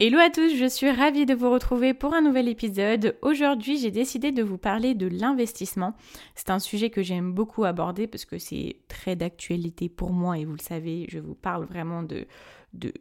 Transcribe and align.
Hello 0.00 0.20
à 0.20 0.30
tous, 0.30 0.54
je 0.54 0.68
suis 0.68 0.92
ravie 0.92 1.26
de 1.26 1.34
vous 1.34 1.50
retrouver 1.50 1.92
pour 1.92 2.14
un 2.14 2.20
nouvel 2.20 2.46
épisode. 2.46 3.16
Aujourd'hui, 3.20 3.78
j'ai 3.78 3.90
décidé 3.90 4.30
de 4.30 4.44
vous 4.44 4.56
parler 4.56 4.94
de 4.94 5.08
l'investissement. 5.08 5.92
C'est 6.36 6.50
un 6.50 6.60
sujet 6.60 6.88
que 6.88 7.02
j'aime 7.02 7.32
beaucoup 7.32 7.64
aborder 7.64 8.06
parce 8.06 8.24
que 8.24 8.38
c'est 8.38 8.76
très 8.86 9.16
d'actualité 9.16 9.88
pour 9.88 10.12
moi 10.12 10.38
et 10.38 10.44
vous 10.44 10.52
le 10.52 10.62
savez, 10.62 11.06
je 11.08 11.18
vous 11.18 11.34
parle 11.34 11.64
vraiment 11.64 12.04
de, 12.04 12.26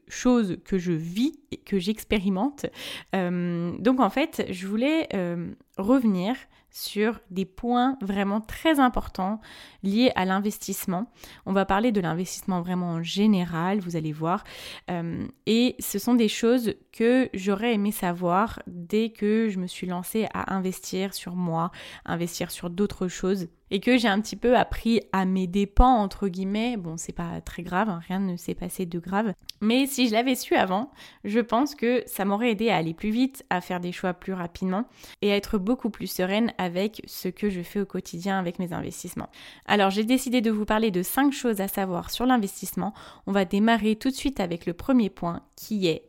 choses 0.08 0.58
que 0.66 0.80
je 0.80 0.92
vis 0.92 1.38
et 1.52 1.58
que 1.58 1.78
j'expérimente. 1.78 2.66
Euh, 3.14 3.78
donc 3.78 4.00
en 4.00 4.10
fait, 4.10 4.48
je 4.50 4.66
voulais 4.66 5.08
euh, 5.14 5.52
revenir 5.78 6.36
sur 6.70 7.20
des 7.32 7.46
points 7.46 7.98
vraiment 8.02 8.42
très 8.42 8.80
importants 8.80 9.42
liés 9.84 10.12
à 10.16 10.26
l'investissement. 10.26 11.12
On 11.46 11.54
va 11.54 11.66
parler 11.66 11.92
de 11.92 12.02
l'investissement 12.02 12.62
vraiment 12.62 12.92
en 12.92 13.04
général, 13.04 13.80
vous 13.80 13.96
allez 13.96 14.12
voir. 14.12 14.44
Euh, 14.92 15.26
et 15.46 15.76
ce 15.80 16.00
sont 16.00 16.14
des 16.14 16.28
choses 16.28 16.76
que 16.92 17.30
j'aurais 17.34 17.74
aimé 17.74 17.92
savoir 17.92 18.62
dès 18.68 19.10
que 19.10 19.50
je 19.50 19.60
me 19.60 19.68
suis 19.68 19.88
lancée 19.88 20.28
à 20.34 20.54
investir 20.54 21.14
sur 21.14 21.36
moi, 21.36 21.72
investir 22.06 22.52
sur 22.52 22.70
d'autres 22.70 23.08
choses 23.08 23.48
et 23.72 23.80
que 23.80 23.98
j'ai 23.98 24.08
un 24.08 24.22
petit 24.22 24.36
peu 24.36 24.56
appris 24.56 25.02
à 25.12 25.26
mes 25.26 25.48
dépens 25.48 25.96
entre 25.96 26.28
guillemets. 26.28 26.78
Bon, 26.78 26.98
c'est 26.98 27.14
pas 27.14 27.42
très 27.42 27.64
grave, 27.64 27.90
hein, 27.90 28.02
rien 28.08 28.20
ne 28.20 28.36
s'est 28.38 28.56
passé 28.56 28.86
de 28.86 29.00
grave. 29.00 29.34
Mais 29.62 29.86
si 29.88 30.08
je 30.08 30.14
l'avais 30.14 30.36
su 30.36 30.56
avant, 30.56 30.92
je 31.24 31.40
pense 31.40 31.76
que 31.76 32.04
ça 32.06 32.26
m'aurait 32.26 32.52
aidé 32.52 32.70
à 32.70 32.78
aller 32.78 32.94
plus 32.94 33.10
vite, 33.10 33.46
à 33.50 33.62
faire 33.62 33.80
des 33.80 33.92
choix 33.92 34.14
plus 34.14 34.34
rapidement 34.34 34.86
et 35.22 35.32
à 35.32 35.36
être 35.36 35.58
beaucoup 35.58 35.90
plus 35.90 36.08
sereine 36.08 36.54
avec 36.58 37.02
ce 37.08 37.28
que 37.28 37.50
je 37.50 37.62
fais 37.62 37.82
au 37.82 37.86
quotidien 37.86 38.38
avec 38.38 38.60
mes 38.60 38.74
investissements. 38.74 39.30
Alors, 39.66 39.90
j'ai 39.90 40.04
décidé 40.04 40.42
de 40.42 40.52
vous 40.52 40.66
parler 40.66 40.92
de 40.92 41.04
5 41.04 41.34
choses 41.34 41.62
à 41.62 41.68
savoir 41.68 42.12
sur 42.12 42.26
l'investissement. 42.26 42.94
On 43.26 43.32
va 43.32 43.46
démarrer 43.46 43.96
tout 43.96 44.10
de 44.10 44.16
suite 44.16 44.40
avec 44.40 44.66
le 44.66 44.74
premier 44.74 45.10
point 45.10 45.42
qui 45.56 45.88
est 45.88 46.08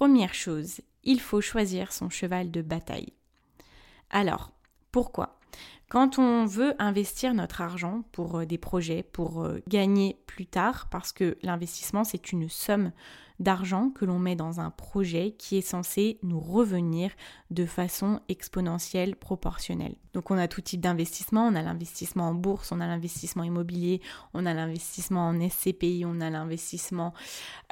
première 0.00 0.32
chose, 0.32 0.80
il 1.04 1.20
faut 1.20 1.42
choisir 1.42 1.92
son 1.92 2.08
cheval 2.08 2.50
de 2.50 2.62
bataille. 2.62 3.12
Alors, 4.08 4.52
pourquoi? 4.92 5.39
Quand 5.90 6.20
on 6.20 6.46
veut 6.46 6.74
investir 6.78 7.34
notre 7.34 7.60
argent 7.60 8.04
pour 8.12 8.38
euh, 8.38 8.46
des 8.46 8.58
projets, 8.58 9.02
pour 9.02 9.42
euh, 9.42 9.60
gagner 9.68 10.16
plus 10.26 10.46
tard, 10.46 10.86
parce 10.88 11.12
que 11.12 11.36
l'investissement, 11.42 12.04
c'est 12.04 12.32
une 12.32 12.48
somme 12.48 12.92
d'argent 13.40 13.88
que 13.90 14.04
l'on 14.04 14.18
met 14.18 14.36
dans 14.36 14.60
un 14.60 14.70
projet 14.70 15.34
qui 15.36 15.56
est 15.56 15.62
censé 15.62 16.18
nous 16.22 16.38
revenir 16.38 17.10
de 17.50 17.64
façon 17.64 18.20
exponentielle, 18.28 19.16
proportionnelle. 19.16 19.96
Donc 20.12 20.30
on 20.30 20.36
a 20.36 20.46
tout 20.46 20.60
type 20.60 20.82
d'investissement, 20.82 21.46
on 21.46 21.54
a 21.54 21.62
l'investissement 21.62 22.28
en 22.28 22.34
bourse, 22.34 22.70
on 22.70 22.80
a 22.80 22.86
l'investissement 22.86 23.42
immobilier, 23.42 24.02
on 24.34 24.44
a 24.44 24.52
l'investissement 24.52 25.28
en 25.28 25.48
SCPI, 25.48 26.04
on 26.06 26.20
a 26.20 26.28
l'investissement 26.28 27.14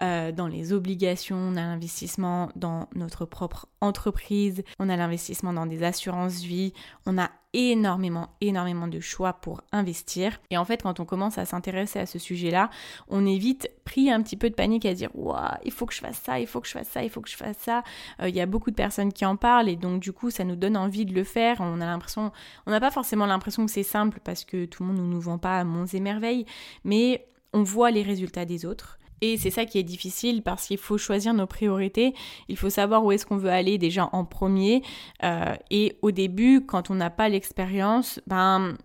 euh, 0.03 0.33
dans 0.33 0.49
les 0.49 0.73
obligations, 0.73 1.37
on 1.37 1.57
a 1.57 1.61
l'investissement 1.61 2.51
dans 2.57 2.89
notre 2.95 3.27
propre 3.27 3.69
entreprise, 3.81 4.63
on 4.79 4.89
a 4.89 4.97
l'investissement 4.97 5.53
dans 5.53 5.67
des 5.67 5.83
assurances 5.83 6.43
vie, 6.43 6.73
on 7.07 7.19
a 7.19 7.31
énormément, 7.55 8.31
énormément 8.41 8.89
de 8.89 9.01
choix 9.01 9.33
pour 9.33 9.63
investir. 9.73 10.39
Et 10.51 10.59
en 10.59 10.65
fait, 10.65 10.83
quand 10.83 11.01
on 11.01 11.05
commence 11.05 11.39
à 11.39 11.45
s'intéresser 11.45 11.99
à 11.99 12.07
ce 12.07 12.19
sujet-là, 12.19 12.71
on 13.09 13.25
est 13.25 13.39
vite 13.39 13.71
pris 13.85 14.11
un 14.11 14.23
petit 14.23 14.37
peu 14.37 14.51
de 14.51 14.55
panique 14.55 14.85
à 14.85 14.95
dire 14.95 15.11
Waouh, 15.15 15.57
il 15.65 15.73
faut 15.73 15.87
que 15.87 15.95
je 15.95 16.01
fasse 16.01 16.21
ça, 16.23 16.39
il 16.41 16.47
faut 16.47 16.61
que 16.61 16.69
je 16.69 16.73
fasse 16.73 16.89
ça, 16.89 17.03
il 17.03 17.11
faut 17.11 17.21
que 17.21 17.31
je 17.31 17.37
fasse 17.37 17.57
ça. 17.59 17.83
Euh, 18.21 18.29
il 18.29 18.35
y 18.35 18.41
a 18.41 18.47
beaucoup 18.47 18.71
de 18.71 18.77
personnes 18.77 19.13
qui 19.13 19.25
en 19.25 19.37
parlent 19.37 19.69
et 19.69 19.77
donc 19.77 20.01
du 20.01 20.13
coup, 20.13 20.31
ça 20.31 20.45
nous 20.45 20.57
donne 20.57 20.77
envie 20.77 21.07
de 21.07 21.15
le 21.15 21.25
faire. 21.25 21.57
On 21.61 21.81
a 21.81 21.87
l'impression, 21.87 22.33
on 22.67 22.71
n'a 22.71 22.81
pas 22.81 22.91
forcément 22.91 23.27
l'impression 23.27 23.65
que 23.65 23.73
c'est 23.73 23.83
simple 23.83 24.21
parce 24.23 24.45
que 24.45 24.67
tout 24.67 24.83
le 24.83 24.89
monde 24.93 24.99
ne 24.99 25.11
nous 25.11 25.21
vend 25.21 25.39
pas 25.39 25.59
à 25.59 25.65
monts 25.65 25.87
et 25.87 26.01
merveilles, 26.01 26.45
mais 26.85 27.27
on 27.53 27.63
voit 27.63 27.91
les 27.91 28.03
résultats 28.03 28.45
des 28.45 28.67
autres. 28.67 28.99
Et 29.21 29.37
c'est 29.37 29.51
ça 29.51 29.65
qui 29.65 29.79
est 29.79 29.85
difficile 29.85 30.43
parce 30.43 30.67
qu'il 30.67 30.79
faut 30.79 30.99
choisir 30.99 31.35
nos 31.35 31.47
priorités. 31.47 32.15
Il 32.49 32.57
faut 32.57 32.71
savoir 32.71 33.05
où 33.05 33.13
est-ce 33.13 33.27
qu'on 33.27 33.37
veut 33.37 33.51
aller 33.51 33.79
déjà 33.79 34.09
en 34.13 34.25
premier. 34.25 34.83
Euh, 35.25 35.55
et 35.71 35.97
au 36.03 36.11
début, 36.11 36.65
quand 36.65 36.91
on 36.91 36.95
n'a 36.95 37.11
pas 37.11 37.29
l'expérience, 37.29 38.21
ben, 38.27 38.77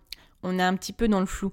on 0.41 0.59
est 0.59 0.63
un 0.63 0.75
petit 0.75 0.93
peu 0.93 1.07
dans 1.07 1.19
le 1.19 1.25
flou. 1.25 1.51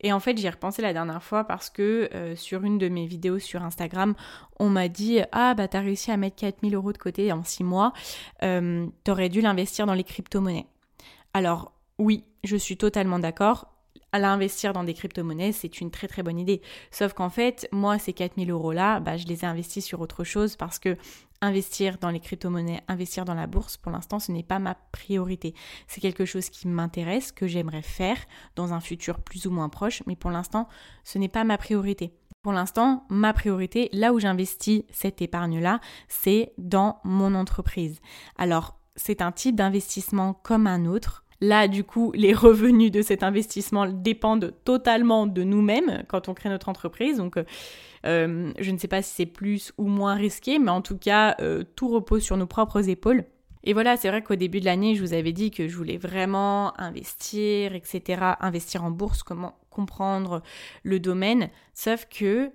Et 0.00 0.12
en 0.12 0.20
fait, 0.20 0.36
j'y 0.36 0.46
ai 0.46 0.50
repensé 0.50 0.82
la 0.82 0.92
dernière 0.92 1.22
fois 1.22 1.44
parce 1.44 1.70
que 1.70 2.10
euh, 2.14 2.36
sur 2.36 2.62
une 2.64 2.76
de 2.76 2.88
mes 2.88 3.06
vidéos 3.06 3.38
sur 3.38 3.62
Instagram, 3.62 4.14
on 4.58 4.68
m'a 4.68 4.88
dit 4.88 5.20
Ah, 5.32 5.54
bah, 5.54 5.66
t'as 5.66 5.80
réussi 5.80 6.10
à 6.10 6.18
mettre 6.18 6.36
4000 6.36 6.74
euros 6.74 6.92
de 6.92 6.98
côté 6.98 7.32
en 7.32 7.42
6 7.42 7.64
mois, 7.64 7.94
euh, 8.42 8.86
t'aurais 9.02 9.30
dû 9.30 9.40
l'investir 9.40 9.86
dans 9.86 9.94
les 9.94 10.04
crypto-monnaies. 10.04 10.66
Alors, 11.32 11.72
oui, 11.98 12.24
je 12.44 12.56
suis 12.56 12.76
totalement 12.76 13.18
d'accord 13.18 13.73
à 14.14 14.20
l'investir 14.20 14.72
dans 14.72 14.84
des 14.84 14.94
crypto-monnaies, 14.94 15.50
c'est 15.50 15.80
une 15.80 15.90
très 15.90 16.06
très 16.06 16.22
bonne 16.22 16.38
idée. 16.38 16.62
Sauf 16.92 17.14
qu'en 17.14 17.30
fait, 17.30 17.68
moi, 17.72 17.98
ces 17.98 18.12
4000 18.12 18.48
euros-là, 18.48 19.00
bah, 19.00 19.16
je 19.16 19.26
les 19.26 19.42
ai 19.42 19.44
investis 19.44 19.84
sur 19.84 20.00
autre 20.00 20.22
chose 20.22 20.54
parce 20.54 20.78
que 20.78 20.96
investir 21.40 21.98
dans 21.98 22.10
les 22.10 22.20
crypto-monnaies, 22.20 22.80
investir 22.86 23.24
dans 23.24 23.34
la 23.34 23.48
bourse, 23.48 23.76
pour 23.76 23.90
l'instant, 23.90 24.20
ce 24.20 24.30
n'est 24.30 24.44
pas 24.44 24.60
ma 24.60 24.76
priorité. 24.92 25.52
C'est 25.88 26.00
quelque 26.00 26.26
chose 26.26 26.48
qui 26.48 26.68
m'intéresse, 26.68 27.32
que 27.32 27.48
j'aimerais 27.48 27.82
faire 27.82 28.18
dans 28.54 28.72
un 28.72 28.78
futur 28.78 29.18
plus 29.18 29.46
ou 29.46 29.50
moins 29.50 29.68
proche, 29.68 30.00
mais 30.06 30.14
pour 30.14 30.30
l'instant, 30.30 30.68
ce 31.02 31.18
n'est 31.18 31.28
pas 31.28 31.42
ma 31.42 31.58
priorité. 31.58 32.14
Pour 32.42 32.52
l'instant, 32.52 33.06
ma 33.08 33.32
priorité, 33.32 33.88
là 33.92 34.12
où 34.12 34.20
j'investis 34.20 34.84
cette 34.92 35.22
épargne-là, 35.22 35.80
c'est 36.06 36.52
dans 36.56 37.00
mon 37.02 37.34
entreprise. 37.34 38.00
Alors, 38.38 38.78
c'est 38.94 39.22
un 39.22 39.32
type 39.32 39.56
d'investissement 39.56 40.34
comme 40.34 40.68
un 40.68 40.86
autre. 40.86 41.23
Là, 41.44 41.68
du 41.68 41.84
coup, 41.84 42.10
les 42.14 42.32
revenus 42.32 42.90
de 42.90 43.02
cet 43.02 43.22
investissement 43.22 43.86
dépendent 43.86 44.54
totalement 44.64 45.26
de 45.26 45.42
nous-mêmes 45.42 46.02
quand 46.08 46.30
on 46.30 46.34
crée 46.34 46.48
notre 46.48 46.70
entreprise. 46.70 47.18
Donc, 47.18 47.36
euh, 47.36 47.44
euh, 48.06 48.50
je 48.58 48.70
ne 48.70 48.78
sais 48.78 48.88
pas 48.88 49.02
si 49.02 49.14
c'est 49.14 49.26
plus 49.26 49.70
ou 49.76 49.86
moins 49.86 50.14
risqué, 50.14 50.58
mais 50.58 50.70
en 50.70 50.80
tout 50.80 50.96
cas, 50.96 51.36
euh, 51.40 51.62
tout 51.76 51.88
repose 51.88 52.22
sur 52.22 52.38
nos 52.38 52.46
propres 52.46 52.88
épaules. 52.88 53.24
Et 53.62 53.74
voilà, 53.74 53.98
c'est 53.98 54.08
vrai 54.08 54.22
qu'au 54.22 54.36
début 54.36 54.60
de 54.60 54.64
l'année, 54.64 54.94
je 54.94 55.02
vous 55.02 55.12
avais 55.12 55.32
dit 55.32 55.50
que 55.50 55.68
je 55.68 55.76
voulais 55.76 55.98
vraiment 55.98 56.78
investir, 56.80 57.74
etc., 57.74 58.22
investir 58.40 58.82
en 58.82 58.90
bourse, 58.90 59.22
comment 59.22 59.58
comprendre 59.68 60.42
le 60.82 60.98
domaine. 60.98 61.50
Sauf 61.74 62.06
que 62.06 62.50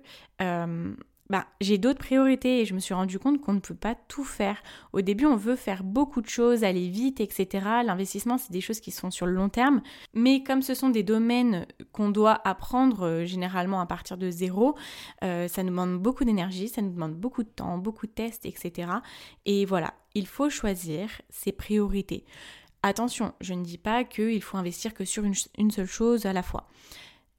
bah, 1.30 1.46
j'ai 1.60 1.78
d'autres 1.78 2.00
priorités 2.00 2.60
et 2.60 2.64
je 2.66 2.74
me 2.74 2.80
suis 2.80 2.92
rendu 2.92 3.20
compte 3.20 3.40
qu'on 3.40 3.52
ne 3.52 3.60
peut 3.60 3.76
pas 3.76 3.94
tout 3.94 4.24
faire. 4.24 4.60
Au 4.92 5.00
début, 5.00 5.26
on 5.26 5.36
veut 5.36 5.54
faire 5.54 5.84
beaucoup 5.84 6.20
de 6.20 6.28
choses, 6.28 6.64
aller 6.64 6.88
vite, 6.88 7.20
etc. 7.20 7.64
L'investissement, 7.84 8.36
c'est 8.36 8.50
des 8.50 8.60
choses 8.60 8.80
qui 8.80 8.90
sont 8.90 9.12
sur 9.12 9.26
le 9.26 9.32
long 9.32 9.48
terme. 9.48 9.80
Mais 10.12 10.42
comme 10.42 10.60
ce 10.60 10.74
sont 10.74 10.88
des 10.88 11.04
domaines 11.04 11.66
qu'on 11.92 12.10
doit 12.10 12.40
apprendre 12.44 13.06
euh, 13.06 13.24
généralement 13.24 13.80
à 13.80 13.86
partir 13.86 14.18
de 14.18 14.28
zéro, 14.28 14.74
euh, 15.22 15.46
ça 15.46 15.62
nous 15.62 15.70
demande 15.70 16.00
beaucoup 16.00 16.24
d'énergie, 16.24 16.68
ça 16.68 16.82
nous 16.82 16.90
demande 16.90 17.14
beaucoup 17.14 17.44
de 17.44 17.48
temps, 17.48 17.78
beaucoup 17.78 18.08
de 18.08 18.12
tests, 18.12 18.44
etc. 18.44 18.90
Et 19.46 19.64
voilà, 19.64 19.94
il 20.16 20.26
faut 20.26 20.50
choisir 20.50 21.08
ses 21.28 21.52
priorités. 21.52 22.24
Attention, 22.82 23.34
je 23.40 23.54
ne 23.54 23.62
dis 23.62 23.78
pas 23.78 24.02
qu'il 24.02 24.42
faut 24.42 24.56
investir 24.56 24.94
que 24.94 25.04
sur 25.04 25.22
une 25.24 25.70
seule 25.70 25.86
chose 25.86 26.26
à 26.26 26.32
la 26.32 26.42
fois. 26.42 26.66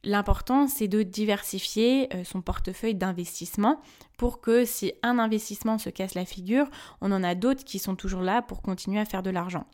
L'important, 0.04 0.68
c'est 0.68 0.88
de 0.88 1.04
diversifier 1.04 2.10
euh, 2.16 2.24
son 2.24 2.42
portefeuille 2.42 2.96
d'investissement 2.96 3.80
pour 4.18 4.42
que 4.42 4.66
si 4.66 4.94
un 5.04 5.20
investissement 5.20 5.78
se 5.78 5.90
casse 5.90 6.16
la 6.16 6.26
figure, 6.26 6.68
on 7.02 7.12
en 7.12 7.24
a 7.24 7.36
d'autres 7.36 7.64
qui 7.64 7.78
sont 7.78 7.96
toujours 7.96 8.22
là 8.22 8.42
pour 8.42 8.62
continuer 8.62 9.00
à 9.00 9.06
faire 9.06 9.22
de 9.22 9.30
l'argent. 9.30 9.68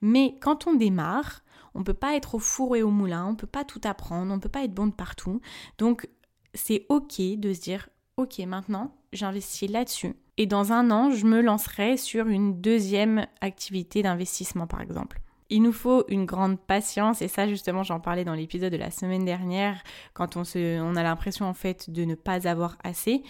Mais 0.00 0.36
quand 0.40 0.66
on 0.66 0.74
démarre, 0.74 1.42
on 1.74 1.80
ne 1.80 1.84
peut 1.84 1.94
pas 1.94 2.14
être 2.14 2.36
au 2.36 2.38
four 2.38 2.76
et 2.76 2.82
au 2.82 2.90
moulin, 2.90 3.26
on 3.26 3.32
ne 3.32 3.36
peut 3.36 3.46
pas 3.46 3.64
tout 3.64 3.80
apprendre, 3.84 4.32
on 4.32 4.36
ne 4.36 4.40
peut 4.40 4.48
pas 4.48 4.64
être 4.64 4.74
bon 4.74 4.86
de 4.86 4.92
partout. 4.92 5.40
Donc, 5.78 6.08
c'est 6.54 6.86
OK 6.88 7.18
de 7.18 7.52
se 7.52 7.60
dire, 7.60 7.88
OK, 8.16 8.38
maintenant, 8.40 8.94
j'investis 9.12 9.70
là-dessus. 9.70 10.14
Et 10.36 10.46
dans 10.46 10.72
un 10.72 10.90
an, 10.90 11.10
je 11.10 11.26
me 11.26 11.40
lancerai 11.40 11.96
sur 11.96 12.28
une 12.28 12.60
deuxième 12.60 13.26
activité 13.40 14.02
d'investissement, 14.02 14.66
par 14.66 14.80
exemple 14.80 15.20
Il 15.52 15.60
nous 15.60 15.72
faut 15.74 16.04
une 16.08 16.24
grande 16.24 16.58
patience 16.58 17.20
et 17.20 17.28
ça 17.28 17.46
justement 17.46 17.82
j'en 17.82 18.00
parlais 18.00 18.24
dans 18.24 18.32
l'épisode 18.32 18.72
de 18.72 18.78
la 18.78 18.90
semaine 18.90 19.26
dernière 19.26 19.82
quand 20.14 20.38
on, 20.38 20.44
se, 20.44 20.80
on 20.80 20.96
a 20.96 21.02
l'impression 21.02 21.44
en 21.44 21.52
fait 21.52 21.90
de 21.90 22.06
ne 22.06 22.14
pas 22.14 22.48
avoir 22.48 22.78
assez. 22.84 23.22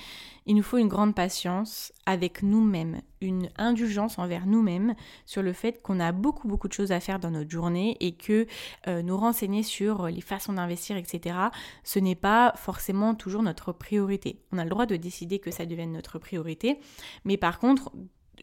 Il 0.46 0.54
nous 0.54 0.62
faut 0.62 0.78
une 0.78 0.86
grande 0.86 1.16
patience 1.16 1.92
avec 2.06 2.44
nous-mêmes, 2.44 3.00
une 3.20 3.48
indulgence 3.56 4.20
envers 4.20 4.46
nous-mêmes 4.46 4.94
sur 5.26 5.42
le 5.42 5.52
fait 5.52 5.82
qu'on 5.82 5.98
a 5.98 6.12
beaucoup 6.12 6.46
beaucoup 6.46 6.68
de 6.68 6.72
choses 6.72 6.92
à 6.92 7.00
faire 7.00 7.18
dans 7.18 7.32
notre 7.32 7.50
journée 7.50 7.96
et 7.98 8.12
que 8.12 8.46
euh, 8.86 9.02
nous 9.02 9.16
renseigner 9.16 9.64
sur 9.64 10.06
les 10.06 10.20
façons 10.20 10.52
d'investir, 10.52 10.96
etc., 10.96 11.36
ce 11.82 11.98
n'est 11.98 12.14
pas 12.14 12.52
forcément 12.54 13.16
toujours 13.16 13.42
notre 13.42 13.72
priorité. 13.72 14.38
On 14.52 14.58
a 14.58 14.64
le 14.64 14.70
droit 14.70 14.86
de 14.86 14.94
décider 14.94 15.40
que 15.40 15.50
ça 15.50 15.66
devienne 15.66 15.90
notre 15.90 16.20
priorité, 16.20 16.78
mais 17.24 17.36
par 17.36 17.58
contre, 17.58 17.90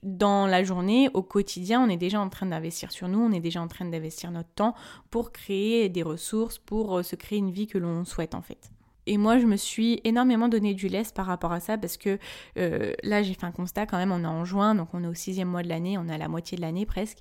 dans 0.04 0.48
la 0.48 0.64
journée, 0.64 1.10
au 1.14 1.22
quotidien, 1.22 1.82
on 1.82 1.90
est 1.90 1.98
déjà 1.98 2.20
en 2.20 2.30
train 2.30 2.46
d'investir 2.46 2.92
sur 2.92 3.08
nous, 3.08 3.20
on 3.20 3.32
est 3.32 3.40
déjà 3.40 3.62
en 3.62 3.68
train 3.68 3.86
d'investir 3.86 4.32
notre 4.32 4.50
temps 4.50 4.76
pour 5.10 5.32
créer 5.32 5.90
des 5.90 6.04
ressources, 6.04 6.58
pour 6.58 7.00
euh, 7.00 7.04
se 7.04 7.16
créer 7.16 7.40
une 7.40 7.52
vie 7.52 7.68
que 7.68 7.78
l'on 7.78 8.06
souhaite 8.06 8.36
en 8.36 8.42
fait. 8.42 8.72
Et 9.08 9.18
moi, 9.18 9.40
je 9.40 9.48
me 9.48 9.56
suis 9.56 10.02
énormément 10.04 10.50
donné 10.50 10.76
du 10.76 10.88
laisse 10.88 11.12
par 11.12 11.26
rapport 11.26 11.52
à 11.52 11.60
ça 11.60 11.80
parce 11.80 11.98
que 11.98 12.20
euh, 12.58 12.94
là, 13.02 13.24
j'ai 13.24 13.34
fait 13.34 13.46
un 13.46 13.52
constat 13.52 13.88
quand 13.88 13.98
même, 13.98 14.12
on 14.12 14.24
est 14.24 14.28
en 14.28 14.46
juin, 14.46 14.76
donc 14.76 14.90
on 14.94 15.04
est 15.04 15.08
au 15.08 15.16
sixième 15.16 15.48
mois 15.48 15.64
de 15.64 15.68
l'année, 15.68 15.98
on 15.98 16.08
à 16.10 16.18
la 16.20 16.28
moitié 16.28 16.58
de 16.58 16.62
l'année 16.62 16.86
presque. 16.86 17.18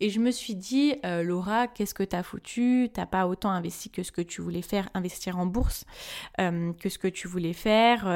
Et 0.00 0.10
je 0.10 0.20
me 0.20 0.30
suis 0.32 0.54
dit, 0.54 0.96
euh, 1.06 1.22
Laura, 1.22 1.66
qu'est-ce 1.66 1.94
que 1.94 2.02
t'as 2.02 2.22
foutu? 2.22 2.90
T'as 2.92 3.06
pas 3.06 3.26
autant 3.26 3.50
investi 3.50 3.88
que 3.88 4.02
ce 4.02 4.12
que 4.12 4.20
tu 4.20 4.42
voulais 4.42 4.60
faire, 4.60 4.90
investir 4.92 5.38
en 5.38 5.46
bourse, 5.46 5.86
que 6.36 6.88
ce 6.88 6.98
que 6.98 7.08
tu 7.08 7.26
voulais 7.26 7.54
faire 7.54 8.06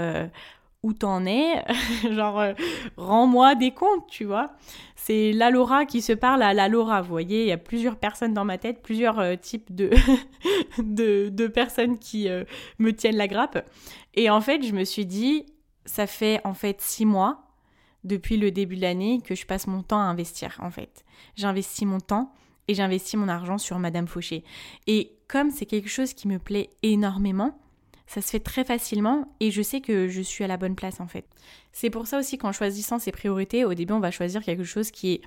où 0.85 0.93
t'en 0.93 1.25
es, 1.25 1.65
genre 2.13 2.39
euh, 2.39 2.53
rends-moi 2.99 3.55
des 3.55 3.71
comptes, 3.71 4.07
tu 4.07 4.25
vois. 4.27 4.53
C'est 4.97 5.33
la 5.33 5.51
Laura 5.51 5.87
qui 5.87 6.03
se 6.03 6.13
parle 6.13 6.43
à 6.43 6.53
la 6.53 6.69
Laura, 6.69 7.01
vous 7.01 7.09
voyez, 7.09 7.41
il 7.43 7.49
y 7.49 7.53
a 7.53 7.59
plusieurs 7.59 7.97
personnes 7.97 8.35
dans 8.35 8.45
ma 8.45 8.59
tête, 8.59 8.83
plusieurs 8.83 9.19
euh, 9.19 9.35
types 9.35 9.75
de, 10.79 11.31
de, 11.31 11.47
personnes 11.47 11.99
qui 11.99 12.29
euh, 12.29 12.45
me 12.79 12.93
tiennent 12.93 13.17
la 13.17 13.29
grappe. 13.29 13.67
Et 14.13 14.29
en 14.29 14.43
fait, 14.43 14.63
je 14.63 14.75
me 14.75 14.85
suis 14.85 15.07
dit, 15.07 15.47
ça 15.87 16.07
fait 16.07 16.41
en 16.45 16.53
fait 16.53 16.83
six 16.83 17.07
mois 17.07 17.47
depuis 18.05 18.37
le 18.37 18.51
début 18.51 18.77
de 18.77 18.83
l'année 18.83 19.23
que 19.25 19.35
je 19.35 19.47
passe 19.47 19.67
mon 19.67 19.83
temps 19.83 20.01
à 20.01 20.05
investir, 20.05 20.59
en 20.61 20.71
fait. 20.71 21.03
J'investis 21.35 21.89
mon 21.89 22.01
temps 22.01 22.35
et 22.69 22.75
j'investis 22.75 23.19
mon 23.19 23.29
argent 23.29 23.57
sur 23.57 23.79
Madame 23.79 24.07
Fauché. 24.07 24.45
Et 24.87 25.17
comme 25.29 25.51
c'est 25.51 25.65
quelque 25.65 25.89
chose 25.89 26.13
qui 26.13 26.29
me 26.29 26.39
plaît 26.39 26.69
énormément, 26.83 27.59
ça 28.07 28.21
se 28.21 28.31
fait 28.31 28.41
très 28.41 28.65
facilement 28.65 29.35
et 29.41 29.51
je 29.51 29.63
sais 29.63 29.81
que 29.81 30.09
je 30.09 30.21
suis 30.21 30.45
à 30.45 30.47
la 30.47 30.57
bonne 30.57 30.77
place 30.77 31.01
en 31.01 31.07
fait. 31.07 31.27
C'est 31.73 31.91
pour 31.91 32.07
ça 32.07 32.19
aussi 32.19 32.39
qu'en 32.39 32.53
choisissant 32.53 32.99
ses 32.99 33.13
priorités, 33.13 33.65
au 33.65 33.75
début 33.75 33.93
on 33.93 34.01
va 34.01 34.11
choisir 34.11 34.43
quelque 34.43 34.65
chose 34.65 34.91
qui 34.91 35.13
est 35.13 35.21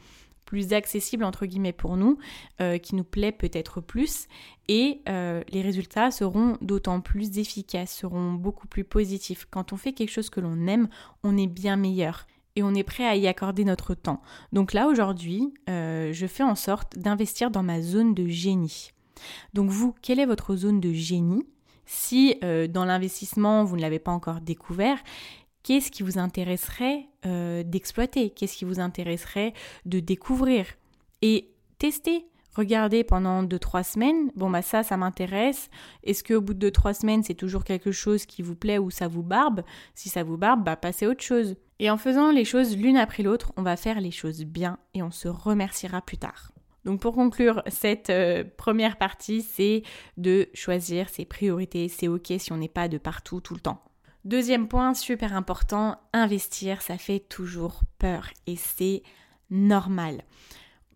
plus 0.45 0.73
accessible 0.73 1.23
entre 1.23 1.45
guillemets 1.45 1.73
pour 1.73 1.97
nous, 1.97 2.17
euh, 2.61 2.79
qui 2.79 2.95
nous 2.95 3.03
plaît 3.03 3.31
peut-être 3.31 3.81
plus, 3.81 4.27
et 4.67 5.01
euh, 5.09 5.43
les 5.49 5.61
résultats 5.61 6.09
seront 6.09 6.57
d'autant 6.61 7.01
plus 7.01 7.37
efficaces, 7.37 7.93
seront 7.93 8.31
beaucoup 8.31 8.67
plus 8.67 8.83
positifs. 8.83 9.45
Quand 9.51 9.73
on 9.73 9.77
fait 9.77 9.93
quelque 9.93 10.09
chose 10.09 10.29
que 10.29 10.39
l'on 10.39 10.65
aime, 10.67 10.87
on 11.23 11.37
est 11.37 11.47
bien 11.47 11.75
meilleur 11.75 12.25
et 12.55 12.63
on 12.63 12.73
est 12.73 12.83
prêt 12.83 13.05
à 13.05 13.15
y 13.15 13.27
accorder 13.27 13.65
notre 13.65 13.93
temps. 13.93 14.21
Donc 14.51 14.73
là 14.73 14.87
aujourd'hui, 14.87 15.53
euh, 15.69 16.11
je 16.13 16.25
fais 16.25 16.43
en 16.43 16.55
sorte 16.55 16.97
d'investir 16.97 17.51
dans 17.51 17.63
ma 17.63 17.81
zone 17.81 18.15
de 18.15 18.27
génie. 18.27 18.91
Donc 19.53 19.69
vous, 19.69 19.93
quelle 20.01 20.19
est 20.19 20.25
votre 20.25 20.55
zone 20.55 20.79
de 20.79 20.91
génie? 20.93 21.43
Si 21.87 22.35
euh, 22.43 22.67
dans 22.67 22.85
l'investissement, 22.85 23.63
vous 23.63 23.77
ne 23.77 23.81
l'avez 23.81 23.97
pas 23.97 24.11
encore 24.11 24.41
découvert, 24.41 24.99
qu'est-ce 25.63 25.89
qui 25.89 26.03
vous 26.03 26.19
intéresserait 26.19 27.07
euh, 27.25 27.63
d'exploiter? 27.63 28.29
Qu'est-ce 28.29 28.57
qui 28.57 28.65
vous 28.65 28.79
intéresserait 28.79 29.53
de 29.85 29.99
découvrir? 29.99 30.67
Et 31.23 31.49
tester. 31.79 32.25
Regardez 32.55 33.03
pendant 33.03 33.43
2-3 33.43 33.83
semaines, 33.83 34.31
bon 34.35 34.49
bah 34.49 34.63
ça, 34.63 34.81
ça 34.81 34.97
m'intéresse. 34.97 35.69
Est-ce 36.03 36.23
qu'au 36.23 36.41
bout 36.41 36.55
de 36.55 36.69
2-3 36.69 37.01
semaines, 37.01 37.23
c'est 37.23 37.35
toujours 37.35 37.63
quelque 37.63 37.91
chose 37.91 38.25
qui 38.25 38.41
vous 38.41 38.55
plaît 38.55 38.79
ou 38.79 38.89
ça 38.89 39.07
vous 39.07 39.21
barbe? 39.21 39.61
Si 39.93 40.09
ça 40.09 40.23
vous 40.23 40.37
barbe, 40.37 40.63
bah 40.63 40.75
passez 40.75 41.05
à 41.05 41.09
autre 41.09 41.23
chose. 41.23 41.55
Et 41.79 41.91
en 41.91 41.97
faisant 41.97 42.31
les 42.31 42.45
choses 42.45 42.75
l'une 42.75 42.97
après 42.97 43.21
l'autre, 43.21 43.53
on 43.57 43.61
va 43.61 43.77
faire 43.77 44.01
les 44.01 44.11
choses 44.11 44.43
bien 44.43 44.79
et 44.95 45.03
on 45.03 45.11
se 45.11 45.27
remerciera 45.27 46.01
plus 46.01 46.17
tard. 46.17 46.51
Donc 46.87 47.01
pour 47.01 47.15
conclure 47.15 47.61
cette 47.67 48.09
euh, 48.09 48.45
première 48.55 48.95
partie, 48.95 49.41
c'est 49.41 49.83
de 50.15 50.47
choisir 50.53 51.09
ses 51.09 51.25
priorités. 51.25 51.89
C'est 51.89 52.07
ok 52.07 52.31
si 52.37 52.53
on 52.53 52.57
n'est 52.57 52.69
pas 52.69 52.87
de 52.87 52.97
partout 52.97 53.41
tout 53.41 53.53
le 53.53 53.59
temps. 53.59 53.83
Deuxième 54.23 54.69
point 54.69 54.93
super 54.93 55.35
important, 55.35 55.99
investir, 56.13 56.81
ça 56.81 56.97
fait 56.97 57.19
toujours 57.19 57.81
peur 57.99 58.29
et 58.45 58.55
c'est 58.55 59.03
normal. 59.49 60.23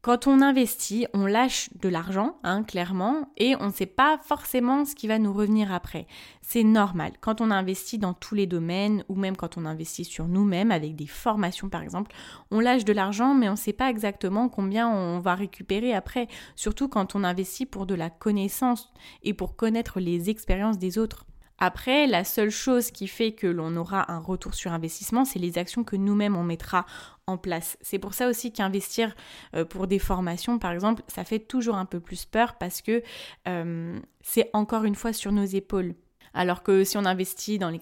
Quand 0.01 0.25
on 0.25 0.41
investit, 0.41 1.05
on 1.13 1.27
lâche 1.27 1.69
de 1.79 1.87
l'argent, 1.87 2.35
hein, 2.41 2.63
clairement, 2.63 3.29
et 3.37 3.55
on 3.59 3.67
ne 3.67 3.71
sait 3.71 3.85
pas 3.85 4.17
forcément 4.23 4.83
ce 4.83 4.95
qui 4.95 5.07
va 5.07 5.19
nous 5.19 5.31
revenir 5.31 5.71
après. 5.71 6.07
C'est 6.41 6.63
normal. 6.63 7.11
Quand 7.21 7.39
on 7.39 7.51
investit 7.51 7.99
dans 7.99 8.15
tous 8.15 8.33
les 8.33 8.47
domaines, 8.47 9.03
ou 9.09 9.15
même 9.15 9.37
quand 9.37 9.57
on 9.57 9.65
investit 9.65 10.03
sur 10.03 10.27
nous-mêmes, 10.27 10.71
avec 10.71 10.95
des 10.95 11.05
formations 11.05 11.69
par 11.69 11.83
exemple, 11.83 12.15
on 12.49 12.59
lâche 12.59 12.83
de 12.83 12.93
l'argent, 12.93 13.35
mais 13.35 13.47
on 13.47 13.51
ne 13.51 13.57
sait 13.57 13.73
pas 13.73 13.91
exactement 13.91 14.49
combien 14.49 14.89
on 14.89 15.19
va 15.19 15.35
récupérer 15.35 15.93
après, 15.93 16.27
surtout 16.55 16.87
quand 16.87 17.13
on 17.13 17.23
investit 17.23 17.67
pour 17.67 17.85
de 17.85 17.93
la 17.93 18.09
connaissance 18.09 18.91
et 19.21 19.35
pour 19.35 19.55
connaître 19.55 19.99
les 19.99 20.31
expériences 20.31 20.79
des 20.79 20.97
autres. 20.97 21.27
Après, 21.63 22.07
la 22.07 22.23
seule 22.23 22.49
chose 22.49 22.89
qui 22.89 23.07
fait 23.07 23.33
que 23.33 23.45
l'on 23.45 23.75
aura 23.75 24.11
un 24.11 24.17
retour 24.17 24.55
sur 24.55 24.73
investissement, 24.73 25.25
c'est 25.25 25.37
les 25.37 25.59
actions 25.59 25.83
que 25.83 25.95
nous-mêmes 25.95 26.35
on 26.35 26.43
mettra 26.43 26.87
en 27.27 27.37
place. 27.37 27.77
C'est 27.81 27.99
pour 27.99 28.15
ça 28.15 28.27
aussi 28.27 28.51
qu'investir 28.51 29.15
euh, 29.55 29.63
pour 29.63 29.85
des 29.85 29.99
formations, 29.99 30.57
par 30.57 30.71
exemple, 30.71 31.03
ça 31.07 31.23
fait 31.23 31.37
toujours 31.37 31.75
un 31.75 31.85
peu 31.85 31.99
plus 31.99 32.25
peur 32.25 32.55
parce 32.55 32.81
que 32.81 33.03
euh, 33.47 33.99
c'est 34.21 34.49
encore 34.53 34.85
une 34.85 34.95
fois 34.95 35.13
sur 35.13 35.31
nos 35.31 35.45
épaules. 35.45 35.93
Alors 36.33 36.63
que 36.63 36.83
si 36.83 36.97
on 36.97 37.05
investit 37.05 37.59
dans 37.59 37.69
les, 37.69 37.79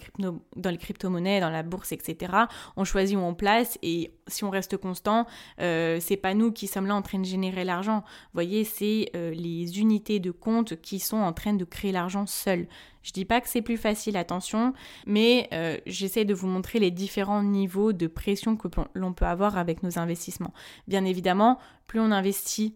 crypto-monnaies, 0.77 1.39
dans 1.39 1.49
la 1.49 1.63
bourse, 1.63 1.91
etc., 1.91 2.33
on 2.75 2.83
choisit 2.83 3.17
où 3.17 3.21
on 3.21 3.35
place 3.35 3.77
et 3.81 4.13
si 4.27 4.43
on 4.43 4.49
reste 4.49 4.77
constant, 4.77 5.27
euh, 5.61 5.99
c'est 5.99 6.17
pas 6.17 6.33
nous 6.33 6.51
qui 6.51 6.67
sommes 6.67 6.87
là 6.87 6.95
en 6.95 7.01
train 7.01 7.19
de 7.19 7.25
générer 7.25 7.63
l'argent. 7.63 7.99
Vous 7.99 8.33
voyez, 8.33 8.63
c'est 8.63 9.11
euh, 9.15 9.31
les 9.31 9.79
unités 9.79 10.19
de 10.19 10.31
compte 10.31 10.81
qui 10.81 10.99
sont 10.99 11.17
en 11.17 11.33
train 11.33 11.53
de 11.53 11.65
créer 11.65 11.91
l'argent 11.91 12.25
seules. 12.25 12.67
Je 13.01 13.11
dis 13.11 13.25
pas 13.25 13.39
que 13.39 13.47
c'est 13.47 13.61
plus 13.61 13.77
facile, 13.77 14.17
attention, 14.17 14.73
mais 15.05 15.47
euh, 15.53 15.77
j'essaie 15.85 16.25
de 16.25 16.33
vous 16.33 16.47
montrer 16.47 16.79
les 16.79 16.91
différents 16.91 17.43
niveaux 17.43 17.93
de 17.93 18.07
pression 18.07 18.57
que 18.57 18.67
l'on 18.93 19.13
peut 19.13 19.25
avoir 19.25 19.57
avec 19.57 19.83
nos 19.83 19.97
investissements. 19.97 20.53
Bien 20.87 21.05
évidemment, 21.05 21.59
plus 21.87 21.99
on 21.99 22.11
investit 22.11 22.75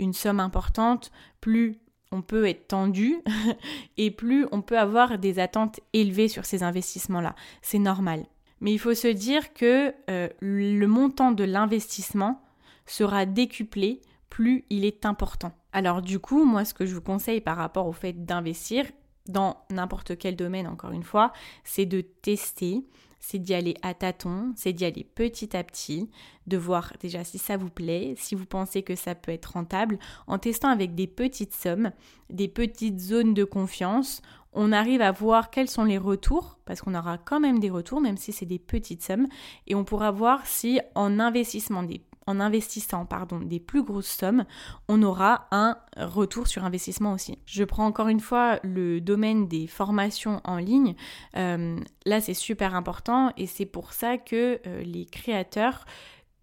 une 0.00 0.14
somme 0.14 0.40
importante, 0.40 1.12
plus 1.40 1.78
on 2.12 2.22
peut 2.22 2.48
être 2.48 2.68
tendu 2.68 3.16
et 3.96 4.10
plus 4.10 4.46
on 4.52 4.62
peut 4.62 4.78
avoir 4.78 5.18
des 5.18 5.38
attentes 5.38 5.80
élevées 5.92 6.28
sur 6.28 6.44
ces 6.44 6.62
investissements-là. 6.62 7.34
C'est 7.62 7.78
normal. 7.78 8.26
Mais 8.60 8.72
il 8.72 8.78
faut 8.78 8.94
se 8.94 9.08
dire 9.08 9.54
que 9.54 9.94
euh, 10.10 10.28
le 10.40 10.86
montant 10.86 11.32
de 11.32 11.44
l'investissement 11.44 12.42
sera 12.86 13.26
décuplé 13.26 14.00
plus 14.28 14.64
il 14.70 14.84
est 14.84 15.06
important. 15.06 15.52
Alors 15.72 16.02
du 16.02 16.18
coup, 16.18 16.44
moi 16.44 16.64
ce 16.64 16.74
que 16.74 16.86
je 16.86 16.94
vous 16.94 17.00
conseille 17.00 17.40
par 17.40 17.56
rapport 17.56 17.86
au 17.86 17.92
fait 17.92 18.24
d'investir 18.24 18.84
dans 19.28 19.64
n'importe 19.70 20.18
quel 20.18 20.36
domaine, 20.36 20.66
encore 20.66 20.92
une 20.92 21.02
fois, 21.02 21.32
c'est 21.64 21.86
de 21.86 22.00
tester, 22.00 22.84
c'est 23.20 23.38
d'y 23.38 23.54
aller 23.54 23.74
à 23.82 23.94
tâtons, 23.94 24.52
c'est 24.56 24.72
d'y 24.72 24.84
aller 24.84 25.04
petit 25.04 25.56
à 25.56 25.62
petit, 25.62 26.10
de 26.46 26.56
voir 26.56 26.92
déjà 27.00 27.22
si 27.22 27.38
ça 27.38 27.56
vous 27.56 27.70
plaît, 27.70 28.14
si 28.16 28.34
vous 28.34 28.46
pensez 28.46 28.82
que 28.82 28.96
ça 28.96 29.14
peut 29.14 29.32
être 29.32 29.52
rentable, 29.52 29.98
en 30.26 30.38
testant 30.38 30.70
avec 30.70 30.94
des 30.94 31.06
petites 31.06 31.54
sommes, 31.54 31.92
des 32.30 32.48
petites 32.48 32.98
zones 32.98 33.34
de 33.34 33.44
confiance. 33.44 34.22
On 34.52 34.72
arrive 34.72 35.02
à 35.02 35.12
voir 35.12 35.50
quels 35.50 35.70
sont 35.70 35.84
les 35.84 35.98
retours, 35.98 36.58
parce 36.64 36.80
qu'on 36.80 36.94
aura 36.94 37.18
quand 37.18 37.38
même 37.38 37.60
des 37.60 37.70
retours, 37.70 38.00
même 38.00 38.16
si 38.16 38.32
c'est 38.32 38.46
des 38.46 38.58
petites 38.58 39.02
sommes, 39.02 39.28
et 39.68 39.74
on 39.74 39.84
pourra 39.84 40.10
voir 40.10 40.44
si 40.46 40.80
en 40.96 41.20
investissement 41.20 41.84
des 41.84 42.02
en 42.26 42.40
investissant 42.40 43.06
pardon, 43.06 43.40
des 43.40 43.60
plus 43.60 43.82
grosses 43.82 44.06
sommes, 44.06 44.44
on 44.88 45.02
aura 45.02 45.48
un 45.50 45.76
retour 45.96 46.46
sur 46.46 46.64
investissement 46.64 47.12
aussi. 47.12 47.38
Je 47.46 47.64
prends 47.64 47.86
encore 47.86 48.08
une 48.08 48.20
fois 48.20 48.60
le 48.62 49.00
domaine 49.00 49.48
des 49.48 49.66
formations 49.66 50.40
en 50.44 50.56
ligne. 50.56 50.94
Euh, 51.36 51.78
là, 52.04 52.20
c'est 52.20 52.34
super 52.34 52.74
important 52.74 53.32
et 53.36 53.46
c'est 53.46 53.66
pour 53.66 53.92
ça 53.92 54.18
que 54.18 54.60
euh, 54.66 54.82
les 54.82 55.06
créateurs 55.06 55.84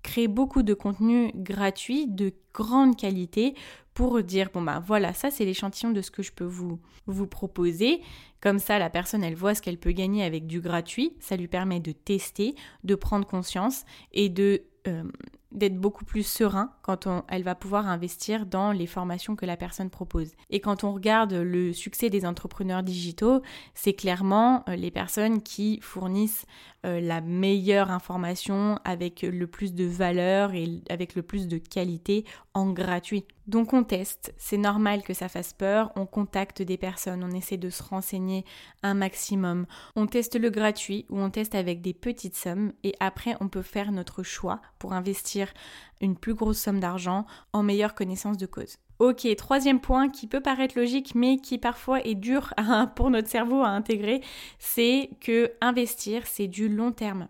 créent 0.03 0.27
beaucoup 0.27 0.63
de 0.63 0.73
contenu 0.73 1.31
gratuit 1.35 2.07
de 2.07 2.33
grande 2.53 2.95
qualité 2.95 3.55
pour 3.93 4.21
dire 4.21 4.49
bon 4.53 4.61
bah 4.61 4.81
voilà 4.85 5.11
ça 5.13 5.31
c'est 5.31 5.43
l'échantillon 5.43 5.91
de 5.91 6.01
ce 6.01 6.11
que 6.11 6.21
je 6.21 6.31
peux 6.31 6.45
vous 6.45 7.27
proposer 7.27 8.01
comme 8.39 8.59
ça 8.59 8.77
la 8.77 8.91
personne 8.91 9.23
elle 9.23 9.35
voit 9.35 9.55
ce 9.55 9.61
qu'elle 9.61 9.79
peut 9.79 9.91
gagner 9.91 10.23
avec 10.23 10.45
du 10.45 10.61
gratuit 10.61 11.13
ça 11.19 11.35
lui 11.35 11.47
permet 11.47 11.79
de 11.79 11.91
tester 11.91 12.53
de 12.83 12.95
prendre 12.95 13.25
conscience 13.25 13.85
et 14.13 14.29
de 14.29 14.61
euh, 14.87 15.03
d'être 15.51 15.77
beaucoup 15.77 16.05
plus 16.05 16.25
serein 16.25 16.71
quand 16.81 17.07
elle 17.27 17.43
va 17.43 17.55
pouvoir 17.55 17.87
investir 17.87 18.45
dans 18.45 18.71
les 18.71 18.87
formations 18.87 19.35
que 19.35 19.45
la 19.45 19.57
personne 19.57 19.89
propose. 19.89 20.31
Et 20.49 20.59
quand 20.59 20.83
on 20.83 20.93
regarde 20.93 21.33
le 21.33 21.73
succès 21.73 22.09
des 22.09 22.25
entrepreneurs 22.25 22.83
digitaux, 22.83 23.41
c'est 23.73 23.93
clairement 23.93 24.63
euh, 24.67 24.75
les 24.75 24.91
personnes 24.91 25.41
qui 25.41 25.79
fournissent 25.81 26.45
euh, 26.85 26.99
la 26.99 27.21
meilleure 27.21 27.91
information 27.91 28.79
avec 28.83 29.21
le 29.21 29.47
plus 29.47 29.73
de 29.73 29.85
valeur 29.85 30.53
et 30.53 30.81
avec 30.89 31.15
le 31.15 31.21
plus 31.21 31.47
de 31.47 31.57
qualité 31.57 32.25
en 32.53 32.71
gratuit. 32.71 33.25
Donc 33.47 33.71
on 33.71 33.85
teste, 33.85 34.33
c'est 34.37 34.57
normal 34.57 35.03
que 35.03 35.13
ça 35.13 35.29
fasse 35.29 35.53
peur, 35.53 35.93
on 35.95 36.05
contacte 36.05 36.61
des 36.61 36.77
personnes, 36.77 37.23
on 37.23 37.33
essaie 37.33 37.55
de 37.55 37.69
se 37.69 37.81
renseigner 37.81 38.43
un 38.83 38.93
maximum, 38.93 39.67
on 39.95 40.05
teste 40.05 40.37
le 40.37 40.49
gratuit 40.49 41.05
ou 41.09 41.21
on 41.21 41.29
teste 41.29 41.55
avec 41.55 41.81
des 41.81 41.93
petites 41.93 42.35
sommes. 42.35 42.73
Et 42.83 42.93
après 42.99 43.37
on 43.39 43.47
peut 43.47 43.61
faire 43.61 43.93
notre 43.93 44.21
choix 44.21 44.59
pour 44.79 44.91
investir 44.91 45.53
une 46.01 46.17
plus 46.17 46.33
grosse 46.33 46.59
somme 46.59 46.81
d'argent 46.81 47.25
en 47.53 47.63
meilleure 47.63 47.95
connaissance 47.95 48.37
de 48.37 48.45
cause. 48.45 48.79
Ok, 48.99 49.27
troisième 49.37 49.79
point 49.79 50.09
qui 50.09 50.27
peut 50.27 50.41
paraître 50.41 50.77
logique 50.77 51.15
mais 51.15 51.37
qui 51.37 51.57
parfois 51.57 52.03
est 52.03 52.15
dur 52.15 52.53
pour 52.95 53.09
notre 53.09 53.29
cerveau 53.29 53.61
à 53.61 53.69
intégrer, 53.69 54.19
c'est 54.59 55.09
que 55.21 55.53
investir 55.61 56.27
c'est 56.27 56.47
du 56.47 56.67
long 56.67 56.91
terme. 56.91 57.29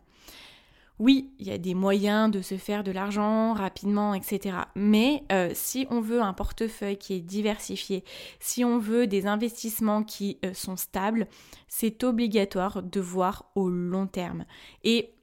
Oui, 0.99 1.31
il 1.37 1.47
y 1.47 1.51
a 1.51 1.59
des 1.59 1.75
moyens 1.75 2.31
de 2.31 2.41
se 2.41 2.57
faire 2.57 2.83
de 2.83 2.91
l'argent 2.91 3.53
rapidement, 3.53 4.15
etc. 4.15 4.57
Mais 4.75 5.23
euh, 5.31 5.51
si 5.53 5.85
on 5.91 6.01
veut 6.01 6.21
un 6.21 6.33
portefeuille 6.33 6.97
qui 6.97 7.13
est 7.13 7.21
diversifié, 7.21 8.03
si 8.39 8.65
on 8.65 8.79
veut 8.79 9.05
des 9.05 9.27
investissements 9.27 10.03
qui 10.03 10.39
euh, 10.43 10.55
sont 10.55 10.75
stables, 10.75 11.27
c'est 11.67 12.03
obligatoire 12.03 12.81
de 12.81 12.99
voir 12.99 13.51
au 13.53 13.69
long 13.69 14.07
terme. 14.07 14.45
Et 14.83 15.13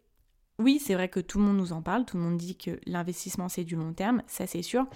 oui, 0.61 0.79
c'est 0.81 0.95
vrai 0.95 1.09
que 1.09 1.19
tout 1.19 1.39
le 1.39 1.45
monde 1.45 1.57
nous 1.57 1.73
en 1.73 1.83
parle, 1.83 2.05
tout 2.05 2.17
le 2.17 2.23
monde 2.23 2.37
dit 2.37 2.57
que 2.57 2.79
l'investissement 2.87 3.49
c'est 3.49 3.65
du 3.65 3.75
long 3.75 3.93
terme, 3.93 4.23
ça 4.29 4.47
c'est 4.47 4.63
sûr. 4.63 4.87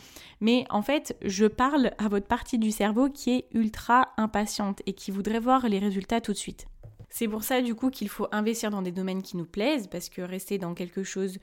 Mais 0.40 0.64
en 0.70 0.82
fait, 0.82 1.16
je 1.24 1.46
parle 1.46 1.90
à 1.98 2.08
votre 2.08 2.28
partie 2.28 2.58
du 2.58 2.70
cerveau 2.70 3.10
qui 3.10 3.30
est 3.30 3.46
ultra 3.52 4.10
impatiente 4.16 4.80
et 4.86 4.92
qui 4.92 5.10
voudrait 5.10 5.40
voir 5.40 5.68
les 5.68 5.80
résultats 5.80 6.20
tout 6.20 6.32
de 6.32 6.38
suite. 6.38 6.68
C'est 7.10 7.28
pour 7.28 7.42
ça 7.42 7.62
du 7.62 7.74
coup 7.74 7.90
qu'il 7.90 8.08
faut 8.08 8.28
investir 8.32 8.70
dans 8.70 8.82
des 8.82 8.92
domaines 8.92 9.22
qui 9.22 9.36
nous 9.36 9.46
plaisent 9.46 9.86
parce 9.86 10.08
que 10.08 10.20
rester 10.20 10.58
dans 10.58 10.74
quelque 10.74 11.02
chose 11.02 11.38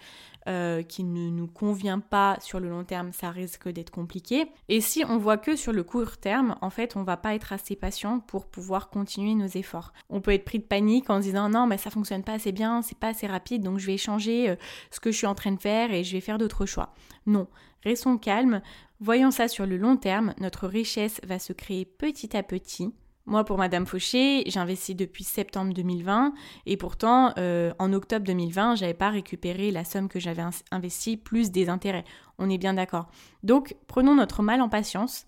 euh, 0.47 0.83
qui 0.83 1.03
ne 1.03 1.29
nous 1.29 1.47
convient 1.47 1.99
pas 1.99 2.37
sur 2.39 2.59
le 2.59 2.69
long 2.69 2.83
terme, 2.83 3.11
ça 3.11 3.31
risque 3.31 3.67
d'être 3.69 3.89
compliqué. 3.89 4.45
Et 4.69 4.79
si 4.79 5.03
on 5.03 5.17
voit 5.17 5.37
que 5.37 5.55
sur 5.55 5.73
le 5.73 5.83
court 5.83 6.17
terme, 6.17 6.55
en 6.61 6.69
fait, 6.69 6.95
on 6.95 7.03
va 7.03 7.17
pas 7.17 7.33
être 7.33 7.51
assez 7.51 7.75
patient 7.75 8.19
pour 8.19 8.45
pouvoir 8.45 8.89
continuer 8.89 9.33
nos 9.33 9.47
efforts. 9.47 9.91
On 10.09 10.21
peut 10.21 10.33
être 10.33 10.45
pris 10.45 10.59
de 10.59 10.63
panique 10.63 11.09
en 11.09 11.19
disant 11.19 11.49
non 11.49 11.65
mais 11.65 11.77
ça 11.77 11.89
fonctionne 11.89 12.23
pas 12.23 12.33
assez 12.33 12.51
bien, 12.51 12.81
c'est 12.81 12.97
pas 12.97 13.09
assez 13.09 13.27
rapide, 13.27 13.63
donc 13.63 13.79
je 13.79 13.87
vais 13.87 13.97
changer 13.97 14.49
euh, 14.49 14.55
ce 14.91 14.99
que 14.99 15.11
je 15.11 15.17
suis 15.17 15.27
en 15.27 15.35
train 15.35 15.51
de 15.51 15.59
faire 15.59 15.91
et 15.91 16.03
je 16.03 16.11
vais 16.11 16.21
faire 16.21 16.37
d'autres 16.37 16.65
choix. 16.65 16.93
Non, 17.25 17.47
restons 17.83 18.17
calmes. 18.17 18.61
Voyons 19.01 19.31
ça 19.31 19.47
sur 19.47 19.65
le 19.65 19.77
long 19.77 19.97
terme, 19.97 20.33
notre 20.39 20.67
richesse 20.67 21.19
va 21.23 21.37
se 21.39 21.53
créer 21.53 21.85
petit 21.85 22.37
à 22.37 22.43
petit 22.43 22.93
moi, 23.27 23.43
pour 23.43 23.57
Madame 23.57 23.87
Fauché, 23.87 24.43
j'investis 24.45 24.95
depuis 24.95 25.23
septembre 25.23 25.73
2020 25.73 26.33
et 26.67 26.77
pourtant, 26.77 27.33
euh, 27.39 27.73
en 27.79 27.91
octobre 27.91 28.23
2020, 28.25 28.75
j'avais 28.75 28.93
pas 28.93 29.09
récupéré 29.09 29.71
la 29.71 29.83
somme 29.83 30.09
que 30.09 30.19
j'avais 30.19 30.43
investie 30.71 31.17
plus 31.17 31.49
des 31.49 31.67
intérêts. 31.69 32.05
On 32.37 32.51
est 32.51 32.59
bien 32.59 32.75
d'accord. 32.75 33.07
Donc, 33.41 33.75
prenons 33.87 34.13
notre 34.13 34.43
mal 34.43 34.61
en 34.61 34.69
patience. 34.69 35.25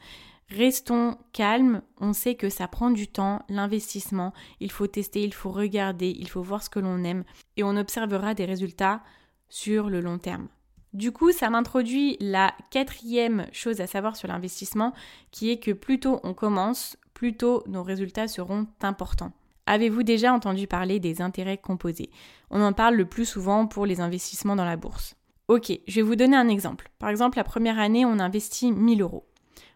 Restons 0.49 1.17
calmes, 1.33 1.81
on 1.99 2.13
sait 2.13 2.35
que 2.35 2.49
ça 2.49 2.67
prend 2.67 2.91
du 2.91 3.07
temps, 3.07 3.41
l'investissement, 3.49 4.33
il 4.61 4.71
faut 4.71 4.87
tester, 4.87 5.21
il 5.21 5.33
faut 5.33 5.51
regarder, 5.51 6.15
il 6.17 6.29
faut 6.29 6.41
voir 6.41 6.63
ce 6.63 6.69
que 6.69 6.79
l'on 6.79 7.03
aime 7.03 7.25
et 7.57 7.65
on 7.65 7.75
observera 7.75 8.33
des 8.33 8.45
résultats 8.45 9.01
sur 9.49 9.89
le 9.89 9.99
long 9.99 10.19
terme. 10.19 10.47
Du 10.93 11.11
coup, 11.11 11.33
ça 11.33 11.49
m'introduit 11.49 12.15
la 12.21 12.53
quatrième 12.71 13.47
chose 13.51 13.81
à 13.81 13.87
savoir 13.87 14.15
sur 14.15 14.29
l'investissement, 14.29 14.93
qui 15.31 15.51
est 15.51 15.59
que 15.59 15.71
plus 15.71 15.99
tôt 15.99 16.21
on 16.23 16.33
commence, 16.33 16.97
plus 17.17 17.35
tôt 17.35 17.63
nos 17.65 17.81
résultats 17.81 18.27
seront 18.27 18.67
importants. 18.83 19.31
Avez-vous 19.65 20.03
déjà 20.03 20.31
entendu 20.31 20.67
parler 20.67 20.99
des 20.99 21.19
intérêts 21.19 21.57
composés? 21.57 22.11
On 22.51 22.61
en 22.61 22.73
parle 22.73 22.93
le 22.93 23.05
plus 23.05 23.25
souvent 23.25 23.65
pour 23.65 23.87
les 23.87 24.01
investissements 24.01 24.55
dans 24.55 24.63
la 24.63 24.77
bourse. 24.77 25.15
Ok, 25.47 25.71
je 25.87 25.95
vais 25.95 26.03
vous 26.03 26.15
donner 26.15 26.37
un 26.37 26.47
exemple. 26.47 26.91
Par 26.99 27.09
exemple, 27.09 27.39
la 27.39 27.43
première 27.43 27.79
année, 27.79 28.05
on 28.05 28.19
investit 28.19 28.71
1000 28.71 29.01
euros. 29.01 29.25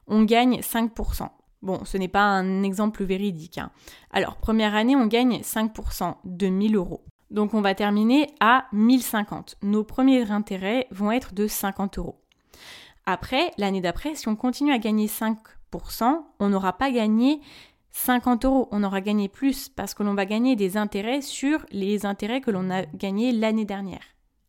On 0.05 0.21
gagne 0.21 0.59
5%. 0.59 1.29
Bon, 1.63 1.83
ce 1.83 1.97
n'est 1.97 2.07
pas 2.07 2.21
un 2.21 2.61
exemple 2.61 3.03
véridique. 3.03 3.57
Hein. 3.57 3.71
Alors, 4.11 4.35
première 4.35 4.75
année, 4.75 4.95
on 4.95 5.07
gagne 5.07 5.39
5% 5.39 6.17
de 6.23 6.45
1000 6.45 6.75
euros. 6.75 7.03
Donc, 7.31 7.55
on 7.55 7.61
va 7.61 7.73
terminer 7.73 8.27
à 8.39 8.67
1050. 8.71 9.55
Nos 9.63 9.83
premiers 9.83 10.29
intérêts 10.29 10.85
vont 10.91 11.11
être 11.11 11.33
de 11.33 11.47
50 11.47 11.97
euros. 11.97 12.21
Après, 13.07 13.51
l'année 13.57 13.81
d'après, 13.81 14.13
si 14.13 14.27
on 14.27 14.35
continue 14.35 14.73
à 14.73 14.77
gagner 14.77 15.07
5 15.07 15.39
on 16.39 16.49
n'aura 16.49 16.77
pas 16.77 16.91
gagné 16.91 17.41
50 17.91 18.45
euros, 18.45 18.67
on 18.71 18.83
aura 18.83 19.01
gagné 19.01 19.27
plus 19.27 19.69
parce 19.69 19.93
que 19.93 20.03
l'on 20.03 20.13
va 20.13 20.25
gagner 20.25 20.55
des 20.55 20.77
intérêts 20.77 21.21
sur 21.21 21.65
les 21.71 22.05
intérêts 22.05 22.41
que 22.41 22.51
l'on 22.51 22.69
a 22.69 22.83
gagnés 22.85 23.31
l'année 23.31 23.65
dernière. 23.65 24.03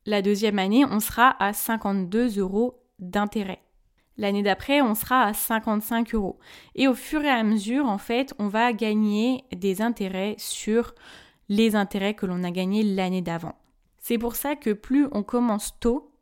La 0.07 0.23
deuxième 0.23 0.59
année, 0.59 0.85
on 0.85 1.01
sera 1.01 1.37
à 1.43 1.53
52 1.53 2.39
euros 2.39 2.83
d'intérêt. 2.99 3.61
L'année 4.17 4.43
d'après, 4.43 4.83
on 4.83 4.95
sera 4.95 5.23
à 5.23 5.33
55 5.33 6.15
euros. 6.15 6.39
Et 6.75 6.87
au 6.87 6.95
fur 6.95 7.23
et 7.23 7.31
à 7.31 7.43
mesure, 7.43 7.87
en 7.87 7.99
fait, 7.99 8.35
on 8.39 8.49
va 8.49 8.73
gagner 8.73 9.45
des 9.53 9.81
intérêts 9.81 10.35
sur 10.39 10.95
les 11.49 11.77
intérêts 11.77 12.15
que 12.15 12.27
l'on 12.27 12.45
a 12.45 12.51
gagnés 12.51 12.83
l'année 12.83 13.23
d'avant. 13.23 13.55
C'est 13.99 14.19
pour 14.19 14.37
ça 14.37 14.57
que 14.57 14.71
plus 14.71 15.07
on 15.13 15.23
commence 15.23 15.79
tôt, 15.81 16.13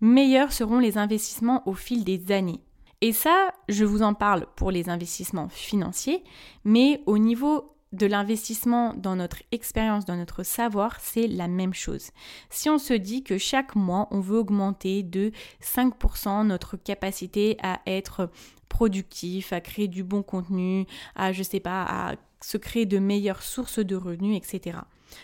meilleurs 0.00 0.52
seront 0.52 0.78
les 0.78 0.98
investissements 0.98 1.66
au 1.66 1.74
fil 1.74 2.04
des 2.04 2.32
années. 2.32 2.60
Et 3.00 3.12
ça, 3.12 3.52
je 3.68 3.84
vous 3.84 4.02
en 4.02 4.14
parle 4.14 4.46
pour 4.56 4.70
les 4.70 4.88
investissements 4.90 5.48
financiers, 5.48 6.22
mais 6.64 7.02
au 7.06 7.16
niveau 7.16 7.74
de 7.92 8.06
l'investissement 8.06 8.94
dans 8.94 9.16
notre 9.16 9.42
expérience, 9.50 10.04
dans 10.04 10.16
notre 10.16 10.42
savoir, 10.42 11.00
c'est 11.00 11.26
la 11.26 11.48
même 11.48 11.74
chose. 11.74 12.10
Si 12.50 12.70
on 12.70 12.78
se 12.78 12.94
dit 12.94 13.24
que 13.24 13.38
chaque 13.38 13.74
mois, 13.74 14.06
on 14.10 14.20
veut 14.20 14.38
augmenter 14.38 15.02
de 15.02 15.32
5% 15.62 16.46
notre 16.46 16.76
capacité 16.76 17.56
à 17.62 17.80
être 17.86 18.30
productif, 18.68 19.52
à 19.52 19.60
créer 19.60 19.88
du 19.88 20.04
bon 20.04 20.22
contenu, 20.22 20.86
à, 21.16 21.32
je 21.32 21.42
sais 21.42 21.58
pas, 21.58 21.82
à 21.82 22.14
se 22.40 22.58
créer 22.58 22.86
de 22.86 22.98
meilleures 22.98 23.42
sources 23.42 23.80
de 23.80 23.96
revenus, 23.96 24.36
etc. 24.36 24.78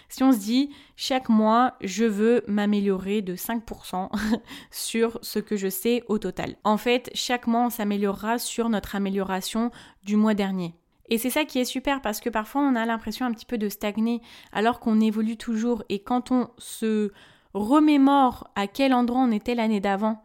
Si 0.09 0.23
on 0.23 0.33
se 0.33 0.39
dit 0.39 0.71
chaque 0.97 1.29
mois, 1.29 1.75
je 1.81 2.05
veux 2.05 2.43
m'améliorer 2.47 3.23
de 3.23 3.37
5% 3.37 4.11
sur 4.71 5.19
ce 5.23 5.39
que 5.39 5.57
je 5.57 5.69
sais 5.69 6.03
au 6.09 6.19
total. 6.19 6.57
En 6.65 6.77
fait, 6.77 7.11
chaque 7.15 7.47
mois, 7.47 7.67
on 7.67 7.71
s'améliorera 7.71 8.39
sur 8.39 8.69
notre 8.69 8.97
amélioration 8.97 9.71
du 10.05 10.17
mois 10.17 10.35
dernier. 10.35 10.75
Et 11.09 11.19
c'est 11.19 11.31
ça 11.31 11.45
qui 11.45 11.59
est 11.59 11.65
super 11.65 12.01
parce 12.03 12.21
que 12.21 12.31
parfois 12.31 12.63
on 12.63 12.75
a 12.75 12.85
l'impression 12.85 13.27
un 13.27 13.33
petit 13.33 13.47
peu 13.47 13.59
de 13.59 13.69
stagner 13.69 14.21
alors 14.53 14.81
qu'on 14.81 15.01
évolue 15.01 15.37
toujours 15.37 15.85
et 15.89 16.01
quand 16.01 16.33
on 16.33 16.49
se 16.59 17.13
remémore 17.55 18.51
à 18.55 18.67
quel 18.67 18.93
endroit 18.93 19.21
on 19.21 19.31
était 19.31 19.55
l'année 19.55 19.81
d'avant 19.81 20.23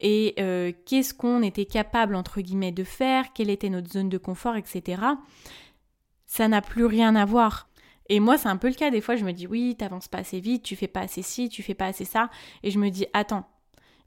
et 0.00 0.34
euh, 0.38 0.72
qu'est-ce 0.86 1.14
qu'on 1.14 1.42
était 1.42 1.64
capable 1.64 2.14
entre 2.14 2.40
guillemets 2.40 2.72
de 2.72 2.84
faire, 2.84 3.32
quelle 3.32 3.50
était 3.50 3.70
notre 3.70 3.90
zone 3.90 4.08
de 4.08 4.18
confort, 4.18 4.56
etc. 4.56 5.02
Ça 6.26 6.46
n'a 6.46 6.62
plus 6.62 6.84
rien 6.84 7.16
à 7.16 7.24
voir. 7.24 7.68
Et 8.08 8.20
moi, 8.20 8.38
c'est 8.38 8.48
un 8.48 8.56
peu 8.56 8.68
le 8.68 8.74
cas. 8.74 8.90
Des 8.90 9.00
fois, 9.00 9.16
je 9.16 9.24
me 9.24 9.32
dis, 9.32 9.46
oui, 9.46 9.76
t'avances 9.78 10.08
pas 10.08 10.18
assez 10.18 10.40
vite, 10.40 10.62
tu 10.62 10.76
fais 10.76 10.88
pas 10.88 11.00
assez 11.00 11.22
ci, 11.22 11.48
tu 11.48 11.62
fais 11.62 11.74
pas 11.74 11.86
assez 11.86 12.04
ça. 12.04 12.30
Et 12.62 12.70
je 12.70 12.78
me 12.78 12.90
dis, 12.90 13.06
attends, 13.12 13.46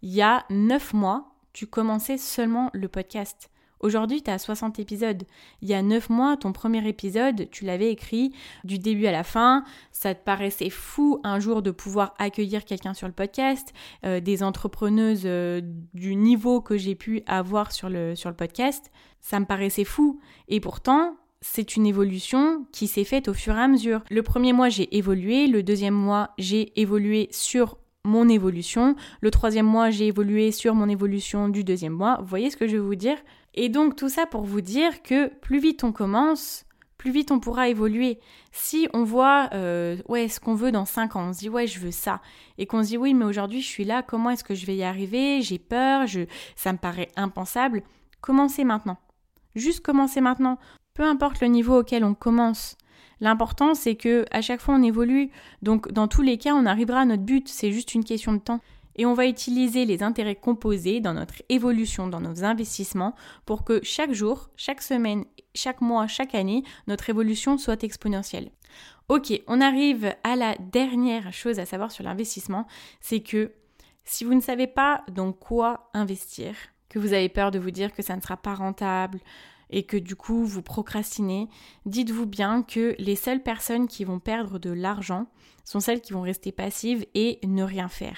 il 0.01 0.11
y 0.11 0.21
a 0.21 0.45
neuf 0.49 0.93
mois, 0.93 1.35
tu 1.53 1.67
commençais 1.67 2.17
seulement 2.17 2.69
le 2.73 2.87
podcast. 2.87 3.51
Aujourd'hui, 3.81 4.21
tu 4.21 4.29
as 4.29 4.37
60 4.37 4.79
épisodes. 4.79 5.23
Il 5.61 5.67
y 5.67 5.73
a 5.73 5.81
9 5.81 6.09
mois, 6.09 6.37
ton 6.37 6.53
premier 6.53 6.87
épisode, 6.87 7.49
tu 7.49 7.65
l'avais 7.65 7.91
écrit 7.91 8.31
du 8.63 8.77
début 8.77 9.07
à 9.07 9.11
la 9.11 9.23
fin. 9.23 9.63
Ça 9.91 10.13
te 10.13 10.23
paraissait 10.23 10.69
fou 10.69 11.19
un 11.23 11.39
jour 11.39 11.63
de 11.63 11.71
pouvoir 11.71 12.13
accueillir 12.19 12.63
quelqu'un 12.63 12.93
sur 12.93 13.07
le 13.07 13.13
podcast, 13.13 13.73
euh, 14.05 14.19
des 14.19 14.43
entrepreneuses 14.43 15.23
euh, 15.25 15.61
du 15.95 16.15
niveau 16.15 16.61
que 16.61 16.77
j'ai 16.77 16.93
pu 16.93 17.23
avoir 17.25 17.71
sur 17.71 17.89
le, 17.89 18.15
sur 18.15 18.29
le 18.29 18.35
podcast. 18.35 18.91
Ça 19.19 19.39
me 19.39 19.45
paraissait 19.45 19.83
fou. 19.83 20.19
Et 20.47 20.59
pourtant, 20.59 21.15
c'est 21.41 21.75
une 21.75 21.87
évolution 21.87 22.65
qui 22.71 22.87
s'est 22.87 23.03
faite 23.03 23.27
au 23.27 23.33
fur 23.33 23.55
et 23.55 23.61
à 23.61 23.67
mesure. 23.67 24.03
Le 24.09 24.23
premier 24.23 24.53
mois, 24.53 24.69
j'ai 24.69 24.95
évolué, 24.95 25.47
le 25.47 25.63
deuxième 25.63 25.95
mois, 25.95 26.31
j'ai 26.37 26.79
évolué 26.79 27.27
sur 27.31 27.77
mon 28.03 28.29
évolution, 28.29 28.95
le 29.21 29.31
troisième 29.31 29.65
mois, 29.65 29.89
j'ai 29.89 30.07
évolué 30.07 30.51
sur 30.51 30.73
mon 30.73 30.89
évolution 30.89 31.49
du 31.49 31.63
deuxième 31.63 31.93
mois. 31.93 32.17
Vous 32.19 32.27
voyez 32.27 32.49
ce 32.49 32.57
que 32.57 32.67
je 32.67 32.77
veux 32.77 32.83
vous 32.83 32.95
dire? 32.95 33.17
Et 33.53 33.69
donc 33.69 33.95
tout 33.95 34.09
ça 34.09 34.25
pour 34.25 34.43
vous 34.43 34.61
dire 34.61 35.03
que 35.03 35.27
plus 35.27 35.59
vite 35.59 35.83
on 35.83 35.91
commence, 35.91 36.65
plus 36.97 37.11
vite 37.11 37.31
on 37.31 37.39
pourra 37.39 37.69
évoluer. 37.69 38.19
Si 38.51 38.87
on 38.93 39.03
voit 39.03 39.49
euh, 39.53 39.97
ouais 40.07 40.29
ce 40.29 40.39
qu'on 40.39 40.55
veut 40.55 40.71
dans 40.71 40.85
5 40.85 41.15
ans, 41.15 41.29
on 41.29 41.33
se 41.33 41.39
dit 41.39 41.49
ouais 41.49 41.67
je 41.67 41.79
veux 41.79 41.91
ça, 41.91 42.21
et 42.57 42.65
qu'on 42.65 42.81
se 42.81 42.89
dit 42.89 42.97
oui 42.97 43.13
mais 43.13 43.25
aujourd'hui 43.25 43.61
je 43.61 43.67
suis 43.67 43.85
là, 43.85 44.01
comment 44.03 44.29
est-ce 44.29 44.43
que 44.43 44.55
je 44.55 44.65
vais 44.65 44.75
y 44.75 44.83
arriver? 44.83 45.41
J'ai 45.41 45.59
peur, 45.59 46.07
je, 46.07 46.21
ça 46.55 46.71
me 46.73 46.77
paraît 46.77 47.09
impensable. 47.15 47.83
Commencez 48.21 48.63
maintenant. 48.63 48.97
Juste 49.55 49.81
commencez 49.81 50.21
maintenant. 50.21 50.57
Peu 50.93 51.03
importe 51.03 51.41
le 51.41 51.47
niveau 51.47 51.79
auquel 51.79 52.03
on 52.03 52.13
commence, 52.13 52.77
l'important 53.19 53.73
c'est 53.75 53.95
que 53.95 54.25
à 54.31 54.41
chaque 54.41 54.61
fois 54.61 54.75
on 54.75 54.83
évolue. 54.83 55.31
Donc 55.61 55.91
dans 55.91 56.07
tous 56.07 56.21
les 56.21 56.37
cas, 56.37 56.53
on 56.53 56.65
arrivera 56.65 57.01
à 57.01 57.05
notre 57.05 57.23
but, 57.23 57.47
c'est 57.47 57.71
juste 57.71 57.93
une 57.93 58.03
question 58.03 58.33
de 58.33 58.39
temps. 58.39 58.59
Et 58.97 59.05
on 59.05 59.13
va 59.13 59.25
utiliser 59.25 59.85
les 59.85 60.03
intérêts 60.03 60.35
composés 60.35 60.99
dans 60.99 61.13
notre 61.13 61.41
évolution, 61.47 62.07
dans 62.07 62.19
nos 62.19 62.43
investissements, 62.43 63.15
pour 63.45 63.63
que 63.63 63.79
chaque 63.83 64.11
jour, 64.11 64.49
chaque 64.57 64.81
semaine, 64.81 65.23
chaque 65.55 65.79
mois, 65.79 66.07
chaque 66.07 66.35
année, 66.35 66.63
notre 66.87 67.09
évolution 67.09 67.57
soit 67.57 67.83
exponentielle. 67.83 68.51
Ok, 69.07 69.33
on 69.47 69.61
arrive 69.61 70.13
à 70.23 70.35
la 70.35 70.55
dernière 70.55 71.31
chose 71.33 71.59
à 71.59 71.65
savoir 71.65 71.91
sur 71.91 72.03
l'investissement, 72.03 72.67
c'est 72.99 73.21
que 73.21 73.51
si 74.03 74.23
vous 74.23 74.33
ne 74.33 74.41
savez 74.41 74.67
pas 74.67 75.03
dans 75.11 75.31
quoi 75.31 75.89
investir, 75.93 76.55
que 76.89 76.99
vous 76.99 77.13
avez 77.13 77.29
peur 77.29 77.51
de 77.51 77.59
vous 77.59 77.71
dire 77.71 77.93
que 77.93 78.01
ça 78.01 78.15
ne 78.15 78.21
sera 78.21 78.37
pas 78.37 78.53
rentable 78.53 79.19
et 79.71 79.83
que 79.83 79.97
du 79.97 80.15
coup 80.15 80.45
vous 80.45 80.61
procrastinez, 80.61 81.47
dites-vous 81.85 82.25
bien 82.25 82.63
que 82.63 82.95
les 82.99 83.15
seules 83.15 83.43
personnes 83.43 83.87
qui 83.87 84.03
vont 84.03 84.19
perdre 84.19 84.59
de 84.59 84.71
l'argent 84.71 85.27
sont 85.63 85.79
celles 85.79 86.01
qui 86.01 86.13
vont 86.13 86.21
rester 86.21 86.51
passives 86.51 87.05
et 87.13 87.39
ne 87.43 87.63
rien 87.63 87.87
faire. 87.87 88.17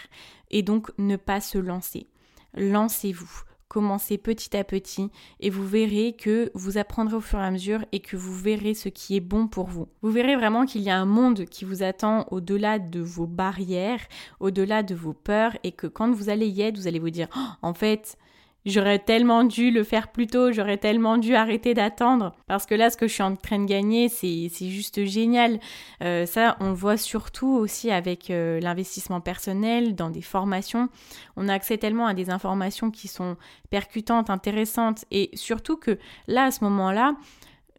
Et 0.50 0.63
donc 0.63 0.91
ne 0.98 1.15
pas 1.15 1.41
se 1.41 1.57
lancer. 1.57 2.07
Lancez-vous. 2.55 3.43
Commencez 3.74 4.19
petit 4.19 4.55
à 4.55 4.63
petit 4.63 5.10
et 5.39 5.50
vous 5.50 5.65
verrez 5.65 6.15
que 6.15 6.51
vous 6.53 6.77
apprendrez 6.77 7.15
au 7.15 7.22
fur 7.22 7.39
et 7.39 7.43
à 7.43 7.50
mesure 7.50 7.83
et 7.91 8.01
que 8.01 8.15
vous 8.15 8.36
verrez 8.36 8.75
ce 8.75 8.88
qui 8.88 9.15
est 9.15 9.19
bon 9.19 9.48
pour 9.48 9.65
vous. 9.65 9.88
Vous 10.03 10.12
verrez 10.12 10.36
vraiment 10.36 10.67
qu'il 10.67 10.83
y 10.83 10.91
a 10.91 11.00
un 11.00 11.07
monde 11.07 11.45
qui 11.45 11.65
vous 11.65 11.81
attend 11.81 12.27
au-delà 12.29 12.77
de 12.77 13.00
vos 13.00 13.25
barrières, 13.25 14.01
au-delà 14.39 14.83
de 14.83 14.93
vos 14.93 15.13
peurs 15.13 15.57
et 15.63 15.72
que 15.72 15.88
quand 15.88 16.12
vous 16.12 16.29
allez 16.29 16.48
y 16.50 16.62
être, 16.62 16.77
vous 16.77 16.86
allez 16.86 17.00
vous 17.00 17.10
dire 17.10 17.29
oh, 17.36 17.48
en 17.63 17.74
fait, 17.74 18.19
J'aurais 18.65 19.00
tellement 19.00 19.43
dû 19.43 19.72
le 19.72 19.84
faire 19.84 20.08
plus 20.08 20.27
tôt, 20.27 20.51
j'aurais 20.51 20.77
tellement 20.77 21.17
dû 21.17 21.36
arrêter 21.36 21.74
d'attendre. 21.74 22.34
Parce 22.48 22.65
que 22.65 22.75
là, 22.75 22.89
ce 22.89 22.96
que 22.96 23.08
je 23.08 23.13
suis 23.13 23.24
en 23.24 23.36
train 23.36 23.60
de 23.60 23.65
gagner, 23.65 24.08
c'est 24.08 24.50
juste 24.70 25.03
génial. 25.03 25.60
Euh, 26.01 26.25
ça, 26.25 26.55
on 26.62 26.70
le 26.70 26.75
voit 26.75 26.98
surtout 26.98 27.50
aussi 27.50 27.91
avec 27.91 28.29
euh, 28.29 28.60
l'investissement 28.62 29.20
personnel, 29.20 29.96
dans 29.96 30.10
des 30.10 30.22
formations. 30.22 30.88
On 31.36 31.50
a 31.50 31.53
accès 31.53 31.77
tellement 31.77 32.08
à 32.08 32.13
des 32.13 32.29
informations 32.29 32.89
qui 32.89 33.08
sont 33.08 33.36
percutantes, 33.70 34.29
intéressantes. 34.29 35.03
Et 35.12 35.29
surtout 35.34 35.75
que 35.75 35.98
là, 36.27 36.46
à 36.46 36.51
ce 36.51 36.63
moment-là, 36.63 37.15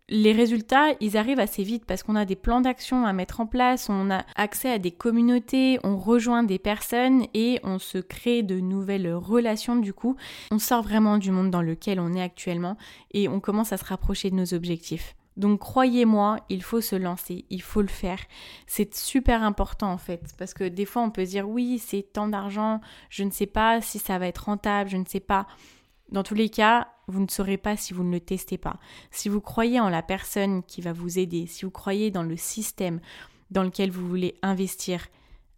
les 0.08 0.32
résultats, 0.32 0.88
ils 1.00 1.16
arrivent 1.16 1.40
assez 1.40 1.62
vite 1.62 1.86
parce 1.86 2.02
qu'on 2.02 2.14
a 2.14 2.26
des 2.26 2.36
plans 2.36 2.60
d'action 2.60 3.06
à 3.06 3.12
mettre 3.14 3.40
en 3.40 3.46
place, 3.46 3.88
on 3.88 4.10
a 4.10 4.24
accès 4.36 4.70
à 4.70 4.78
des 4.78 4.90
communautés, 4.90 5.78
on 5.82 5.96
rejoint 5.96 6.42
des 6.42 6.58
personnes 6.58 7.24
et 7.32 7.58
on 7.62 7.78
se 7.78 7.98
crée 7.98 8.42
de 8.42 8.60
nouvelles 8.60 9.12
relations 9.14 9.76
du 9.76 9.94
coup. 9.94 10.16
On 10.50 10.58
sort 10.58 10.82
vraiment 10.82 11.16
du 11.16 11.30
monde 11.30 11.50
dans 11.50 11.62
lequel 11.62 12.00
on 12.00 12.12
est 12.12 12.22
actuellement 12.22 12.76
et 13.12 13.28
on 13.28 13.40
commence 13.40 13.72
à 13.72 13.78
se 13.78 13.84
rapprocher 13.84 14.30
de 14.30 14.36
nos 14.36 14.52
objectifs. 14.52 15.16
Donc 15.38 15.60
croyez-moi, 15.60 16.38
il 16.50 16.62
faut 16.62 16.82
se 16.82 16.96
lancer, 16.96 17.46
il 17.48 17.62
faut 17.62 17.82
le 17.82 17.88
faire. 17.88 18.18
C'est 18.66 18.94
super 18.94 19.42
important 19.42 19.90
en 19.90 19.98
fait, 19.98 20.34
parce 20.38 20.52
que 20.52 20.64
des 20.64 20.84
fois 20.84 21.02
on 21.02 21.10
peut 21.10 21.24
dire 21.24 21.48
oui, 21.48 21.78
c'est 21.78 22.12
tant 22.12 22.28
d'argent, 22.28 22.80
je 23.08 23.24
ne 23.24 23.30
sais 23.30 23.46
pas 23.46 23.80
si 23.80 23.98
ça 23.98 24.18
va 24.18 24.26
être 24.28 24.44
rentable, 24.44 24.90
je 24.90 24.98
ne 24.98 25.06
sais 25.06 25.20
pas. 25.20 25.46
Dans 26.10 26.22
tous 26.22 26.34
les 26.34 26.50
cas, 26.50 26.88
vous 27.06 27.20
ne 27.20 27.28
saurez 27.28 27.56
pas 27.56 27.76
si 27.76 27.92
vous 27.92 28.04
ne 28.04 28.12
le 28.12 28.20
testez 28.20 28.58
pas. 28.58 28.78
Si 29.10 29.28
vous 29.28 29.40
croyez 29.40 29.80
en 29.80 29.88
la 29.88 30.02
personne 30.02 30.62
qui 30.62 30.80
va 30.80 30.92
vous 30.92 31.18
aider, 31.18 31.46
si 31.46 31.64
vous 31.64 31.70
croyez 31.70 32.10
dans 32.10 32.22
le 32.22 32.36
système 32.36 33.00
dans 33.50 33.62
lequel 33.62 33.90
vous 33.90 34.06
voulez 34.08 34.36
investir, 34.42 35.06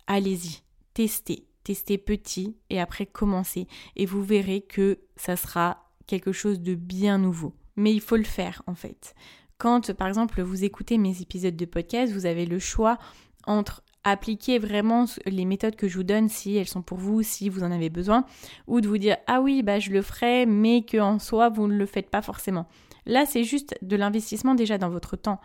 allez-y, 0.07 0.63
testez, 0.95 1.47
testez 1.65 1.99
petit 1.99 2.57
et 2.71 2.81
après 2.81 3.07
commencez 3.07 3.67
et 3.97 4.07
vous 4.07 4.23
verrez 4.23 4.61
que 4.61 4.99
ça 5.17 5.37
sera 5.37 5.91
quelque 6.07 6.33
chose 6.33 6.61
de 6.61 6.75
bien 6.75 7.19
nouveau. 7.19 7.55
Mais 7.77 7.93
il 7.93 8.01
faut 8.01 8.17
le 8.17 8.25
faire 8.25 8.63
en 8.67 8.75
fait. 8.75 9.15
Quand 9.59 9.93
par 9.93 10.09
exemple 10.09 10.43
vous 10.43 10.65
écoutez 10.65 10.99
mes 10.99 11.23
épisodes 11.23 11.57
de 11.57 11.65
podcast, 11.65 12.13
vous 12.13 12.27
avez 12.27 12.47
le 12.47 12.59
choix 12.59 12.99
entre 13.47 13.83
appliquer 14.07 14.59
vraiment 14.59 15.05
les 15.27 15.45
méthodes 15.45 15.77
que 15.77 15.89
je 15.89 15.97
vous 15.97 16.05
donne 16.05 16.29
si 16.29 16.57
elles 16.57 16.69
sont 16.69 16.83
pour 16.83 16.99
vous, 16.99 17.23
si 17.23 17.49
vous 17.49 17.65
en 17.65 17.73
avez 17.73 17.91
besoin, 17.91 18.25
ou 18.67 18.81
de 18.81 18.89
vous 18.89 18.99
dire 18.99 19.17
ah 19.27 19.41
oui 19.41 19.63
bah 19.63 19.81
je 19.81 19.91
le 19.91 20.01
ferai, 20.01 20.47
mais 20.47 20.83
que 20.83 20.99
en 20.99 21.19
soi 21.19 21.49
vous 21.49 21.67
ne 21.67 21.77
le 21.77 21.87
faites 21.87 22.09
pas 22.09 22.23
forcément. 22.23 22.67
Là 23.05 23.27
c'est 23.27 23.45
juste 23.45 23.77
de 23.83 23.97
l'investissement 23.97 24.55
déjà 24.55 24.79
dans 24.79 24.91
votre 24.91 25.17
temps. 25.17 25.41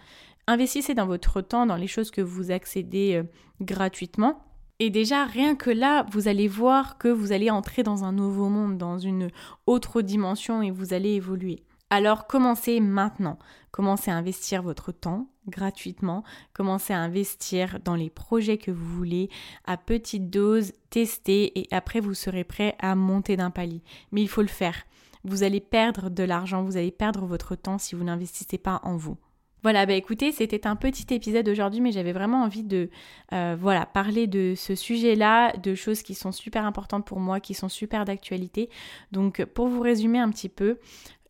Investissez 0.47 0.93
dans 0.93 1.07
votre 1.07 1.41
temps 1.41 1.65
dans 1.65 1.75
les 1.75 1.87
choses 1.87 2.11
que 2.11 2.21
vous 2.21 2.51
accédez 2.51 3.15
euh, 3.15 3.23
gratuitement. 3.61 4.43
Et 4.79 4.89
déjà, 4.89 5.25
rien 5.25 5.55
que 5.55 5.69
là, 5.69 6.07
vous 6.11 6.27
allez 6.27 6.47
voir 6.47 6.97
que 6.97 7.07
vous 7.07 7.31
allez 7.31 7.51
entrer 7.51 7.83
dans 7.83 8.03
un 8.03 8.11
nouveau 8.11 8.49
monde, 8.49 8.79
dans 8.79 8.97
une 8.97 9.29
autre 9.67 10.01
dimension 10.01 10.63
et 10.63 10.71
vous 10.71 10.95
allez 10.95 11.11
évoluer. 11.11 11.63
Alors 11.91 12.25
commencez 12.25 12.79
maintenant. 12.79 13.37
Commencez 13.71 14.11
à 14.11 14.15
investir 14.15 14.63
votre 14.63 14.93
temps 14.93 15.27
gratuitement. 15.49 16.23
Commencez 16.53 16.93
à 16.93 16.99
investir 16.99 17.79
dans 17.83 17.95
les 17.95 18.09
projets 18.09 18.57
que 18.57 18.71
vous 18.71 18.95
voulez 18.95 19.29
à 19.65 19.75
petite 19.75 20.29
dose, 20.29 20.71
testez 20.89 21.59
et 21.59 21.67
après 21.71 21.99
vous 21.99 22.13
serez 22.13 22.45
prêt 22.45 22.77
à 22.79 22.95
monter 22.95 23.35
d'un 23.35 23.51
palier. 23.51 23.83
Mais 24.13 24.21
il 24.21 24.29
faut 24.29 24.41
le 24.41 24.47
faire. 24.47 24.85
Vous 25.25 25.43
allez 25.43 25.59
perdre 25.59 26.09
de 26.09 26.23
l'argent, 26.23 26.63
vous 26.63 26.77
allez 26.77 26.91
perdre 26.91 27.25
votre 27.25 27.55
temps 27.55 27.77
si 27.77 27.93
vous 27.93 28.05
n'investissez 28.05 28.57
pas 28.57 28.79
en 28.83 28.95
vous. 28.95 29.17
Voilà, 29.61 29.85
bah 29.85 29.93
écoutez, 29.93 30.31
c'était 30.31 30.65
un 30.65 30.75
petit 30.75 31.13
épisode 31.13 31.47
aujourd'hui, 31.47 31.81
mais 31.81 31.91
j'avais 31.91 32.13
vraiment 32.13 32.41
envie 32.41 32.63
de 32.63 32.89
euh, 33.31 33.55
voilà, 33.59 33.85
parler 33.85 34.25
de 34.25 34.53
ce 34.55 34.73
sujet-là, 34.73 35.55
de 35.57 35.75
choses 35.75 36.01
qui 36.01 36.15
sont 36.15 36.31
super 36.31 36.65
importantes 36.65 37.05
pour 37.05 37.19
moi, 37.19 37.39
qui 37.39 37.53
sont 37.53 37.69
super 37.69 38.05
d'actualité. 38.05 38.69
Donc 39.11 39.45
pour 39.45 39.67
vous 39.67 39.81
résumer 39.81 40.17
un 40.17 40.31
petit 40.31 40.49
peu, 40.49 40.79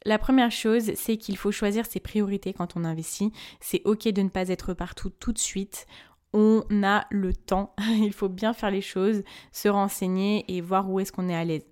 la 0.05 0.17
première 0.17 0.51
chose, 0.51 0.91
c'est 0.95 1.17
qu'il 1.17 1.37
faut 1.37 1.51
choisir 1.51 1.85
ses 1.85 1.99
priorités 1.99 2.53
quand 2.53 2.75
on 2.75 2.83
investit. 2.83 3.31
C'est 3.59 3.81
ok 3.85 4.07
de 4.07 4.21
ne 4.21 4.29
pas 4.29 4.49
être 4.49 4.73
partout 4.73 5.09
tout 5.09 5.31
de 5.31 5.39
suite. 5.39 5.85
On 6.33 6.63
a 6.83 7.05
le 7.11 7.33
temps, 7.33 7.75
il 7.89 8.13
faut 8.13 8.29
bien 8.29 8.53
faire 8.53 8.71
les 8.71 8.81
choses, 8.81 9.23
se 9.51 9.67
renseigner 9.67 10.45
et 10.47 10.61
voir 10.61 10.89
où 10.89 10.99
est-ce 10.99 11.11
qu'on 11.11 11.29
est 11.29 11.35
à 11.35 11.43
l'aise. 11.43 11.65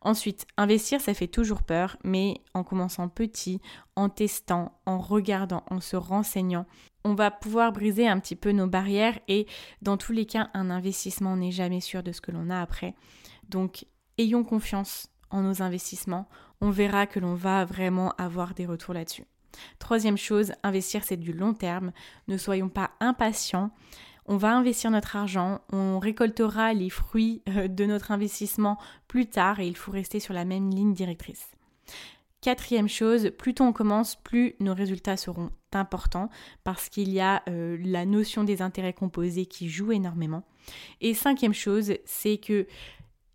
Ensuite, 0.00 0.46
investir, 0.56 1.00
ça 1.00 1.14
fait 1.14 1.28
toujours 1.28 1.62
peur, 1.62 1.96
mais 2.04 2.40
en 2.52 2.62
commençant 2.62 3.08
petit, 3.08 3.60
en 3.96 4.08
testant, 4.08 4.78
en 4.86 4.98
regardant, 4.98 5.64
en 5.70 5.80
se 5.80 5.96
renseignant, 5.96 6.66
on 7.04 7.14
va 7.14 7.30
pouvoir 7.30 7.72
briser 7.72 8.06
un 8.06 8.20
petit 8.20 8.36
peu 8.36 8.52
nos 8.52 8.66
barrières 8.66 9.18
et 9.28 9.46
dans 9.80 9.96
tous 9.96 10.12
les 10.12 10.26
cas, 10.26 10.50
un 10.54 10.70
investissement 10.70 11.36
n'est 11.36 11.52
jamais 11.52 11.80
sûr 11.80 12.02
de 12.02 12.12
ce 12.12 12.20
que 12.20 12.30
l'on 12.30 12.50
a 12.50 12.60
après. 12.60 12.94
Donc, 13.48 13.86
ayons 14.18 14.44
confiance 14.44 15.08
en 15.30 15.42
nos 15.42 15.62
investissements, 15.62 16.28
on 16.62 16.70
verra 16.70 17.06
que 17.06 17.20
l'on 17.20 17.34
va 17.34 17.66
vraiment 17.66 18.12
avoir 18.12 18.54
des 18.54 18.64
retours 18.64 18.94
là-dessus. 18.94 19.24
Troisième 19.78 20.16
chose, 20.16 20.52
investir 20.62 21.02
c'est 21.04 21.18
du 21.18 21.32
long 21.32 21.52
terme. 21.52 21.92
Ne 22.28 22.38
soyons 22.38 22.70
pas 22.70 22.92
impatients. 23.00 23.70
On 24.26 24.36
va 24.36 24.54
investir 24.56 24.92
notre 24.92 25.16
argent, 25.16 25.60
on 25.72 25.98
récoltera 25.98 26.72
les 26.72 26.90
fruits 26.90 27.42
euh, 27.48 27.66
de 27.66 27.84
notre 27.84 28.12
investissement 28.12 28.78
plus 29.08 29.26
tard 29.26 29.58
et 29.58 29.66
il 29.66 29.76
faut 29.76 29.90
rester 29.90 30.20
sur 30.20 30.32
la 30.32 30.44
même 30.44 30.70
ligne 30.70 30.94
directrice. 30.94 31.50
Quatrième 32.40 32.88
chose, 32.88 33.32
plus 33.36 33.54
tôt 33.54 33.64
on 33.64 33.72
commence, 33.72 34.14
plus 34.14 34.54
nos 34.60 34.74
résultats 34.74 35.16
seront 35.16 35.50
importants 35.72 36.28
parce 36.62 36.88
qu'il 36.88 37.10
y 37.10 37.20
a 37.20 37.42
euh, 37.48 37.76
la 37.82 38.04
notion 38.04 38.44
des 38.44 38.62
intérêts 38.62 38.92
composés 38.92 39.46
qui 39.46 39.68
joue 39.68 39.90
énormément. 39.90 40.44
Et 41.00 41.14
cinquième 41.14 41.54
chose, 41.54 41.94
c'est 42.04 42.38
que 42.38 42.68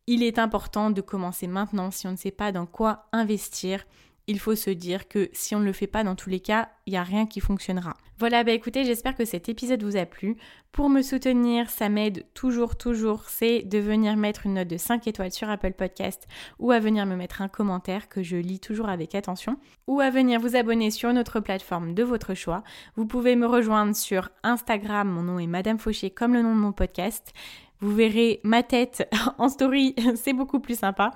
il 0.07 0.23
est 0.23 0.39
important 0.39 0.89
de 0.89 1.01
commencer 1.01 1.47
maintenant 1.47 1.91
si 1.91 2.07
on 2.07 2.11
ne 2.11 2.17
sait 2.17 2.31
pas 2.31 2.51
dans 2.51 2.65
quoi 2.65 3.05
investir. 3.11 3.85
Il 4.29 4.39
faut 4.39 4.55
se 4.55 4.69
dire 4.69 5.07
que 5.07 5.29
si 5.31 5.55
on 5.55 5.59
ne 5.59 5.65
le 5.65 5.73
fait 5.73 5.87
pas 5.87 6.03
dans 6.03 6.15
tous 6.15 6.29
les 6.29 6.41
cas, 6.41 6.69
il 6.85 6.91
n'y 6.91 6.97
a 6.97 7.03
rien 7.03 7.25
qui 7.25 7.39
fonctionnera. 7.39 7.95
Voilà, 8.19 8.43
bah 8.43 8.51
écoutez, 8.51 8.83
j'espère 8.83 9.15
que 9.15 9.25
cet 9.25 9.47
épisode 9.47 9.83
vous 9.83 9.95
a 9.95 10.05
plu. 10.05 10.37
Pour 10.71 10.89
me 10.89 11.01
soutenir, 11.01 11.69
ça 11.69 11.87
m'aide 11.87 12.25
toujours, 12.33 12.75
toujours, 12.75 13.29
c'est 13.29 13.61
de 13.61 13.77
venir 13.77 14.17
mettre 14.17 14.45
une 14.45 14.55
note 14.55 14.67
de 14.67 14.77
5 14.77 15.07
étoiles 15.07 15.31
sur 15.31 15.49
Apple 15.49 15.73
Podcast 15.73 16.27
ou 16.59 16.71
à 16.71 16.79
venir 16.79 17.05
me 17.05 17.15
mettre 17.15 17.41
un 17.41 17.47
commentaire 17.47 18.09
que 18.09 18.23
je 18.23 18.35
lis 18.35 18.59
toujours 18.59 18.89
avec 18.89 19.13
attention 19.13 19.57
ou 19.85 20.01
à 20.01 20.09
venir 20.09 20.39
vous 20.39 20.55
abonner 20.55 20.89
sur 20.89 21.13
notre 21.13 21.39
plateforme 21.39 21.93
de 21.93 22.03
votre 22.03 22.33
choix. 22.33 22.63
Vous 22.95 23.05
pouvez 23.05 23.35
me 23.35 23.45
rejoindre 23.45 23.95
sur 23.95 24.29
Instagram, 24.43 25.07
mon 25.07 25.23
nom 25.23 25.39
est 25.39 25.47
Madame 25.47 25.79
Fauché 25.79 26.09
comme 26.09 26.33
le 26.33 26.41
nom 26.41 26.55
de 26.55 26.59
mon 26.59 26.73
podcast. 26.73 27.33
Vous 27.79 27.93
verrez 27.93 28.39
ma 28.43 28.63
tête 28.63 29.07
en 29.37 29.49
story, 29.49 29.95
c'est 30.15 30.33
beaucoup 30.33 30.59
plus 30.59 30.79
sympa. 30.79 31.11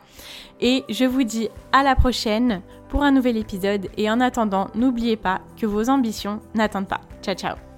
Et 0.60 0.84
je 0.90 1.06
vous 1.06 1.24
dis 1.24 1.50
à 1.72 1.84
la 1.84 1.96
prochaine 1.96 2.62
pour 2.90 3.04
un 3.04 3.12
nouvel 3.12 3.38
épisode. 3.38 3.88
Et 3.98 4.10
en 4.10 4.20
attendant, 4.20 4.68
n'oubliez 4.76 5.18
pas 5.18 5.42
que 5.60 5.66
vos 5.66 5.90
ambitions 5.90 6.40
n'attendent 6.54 6.88
pas. 6.88 7.02
Ciao 7.22 7.36
ciao 7.36 7.71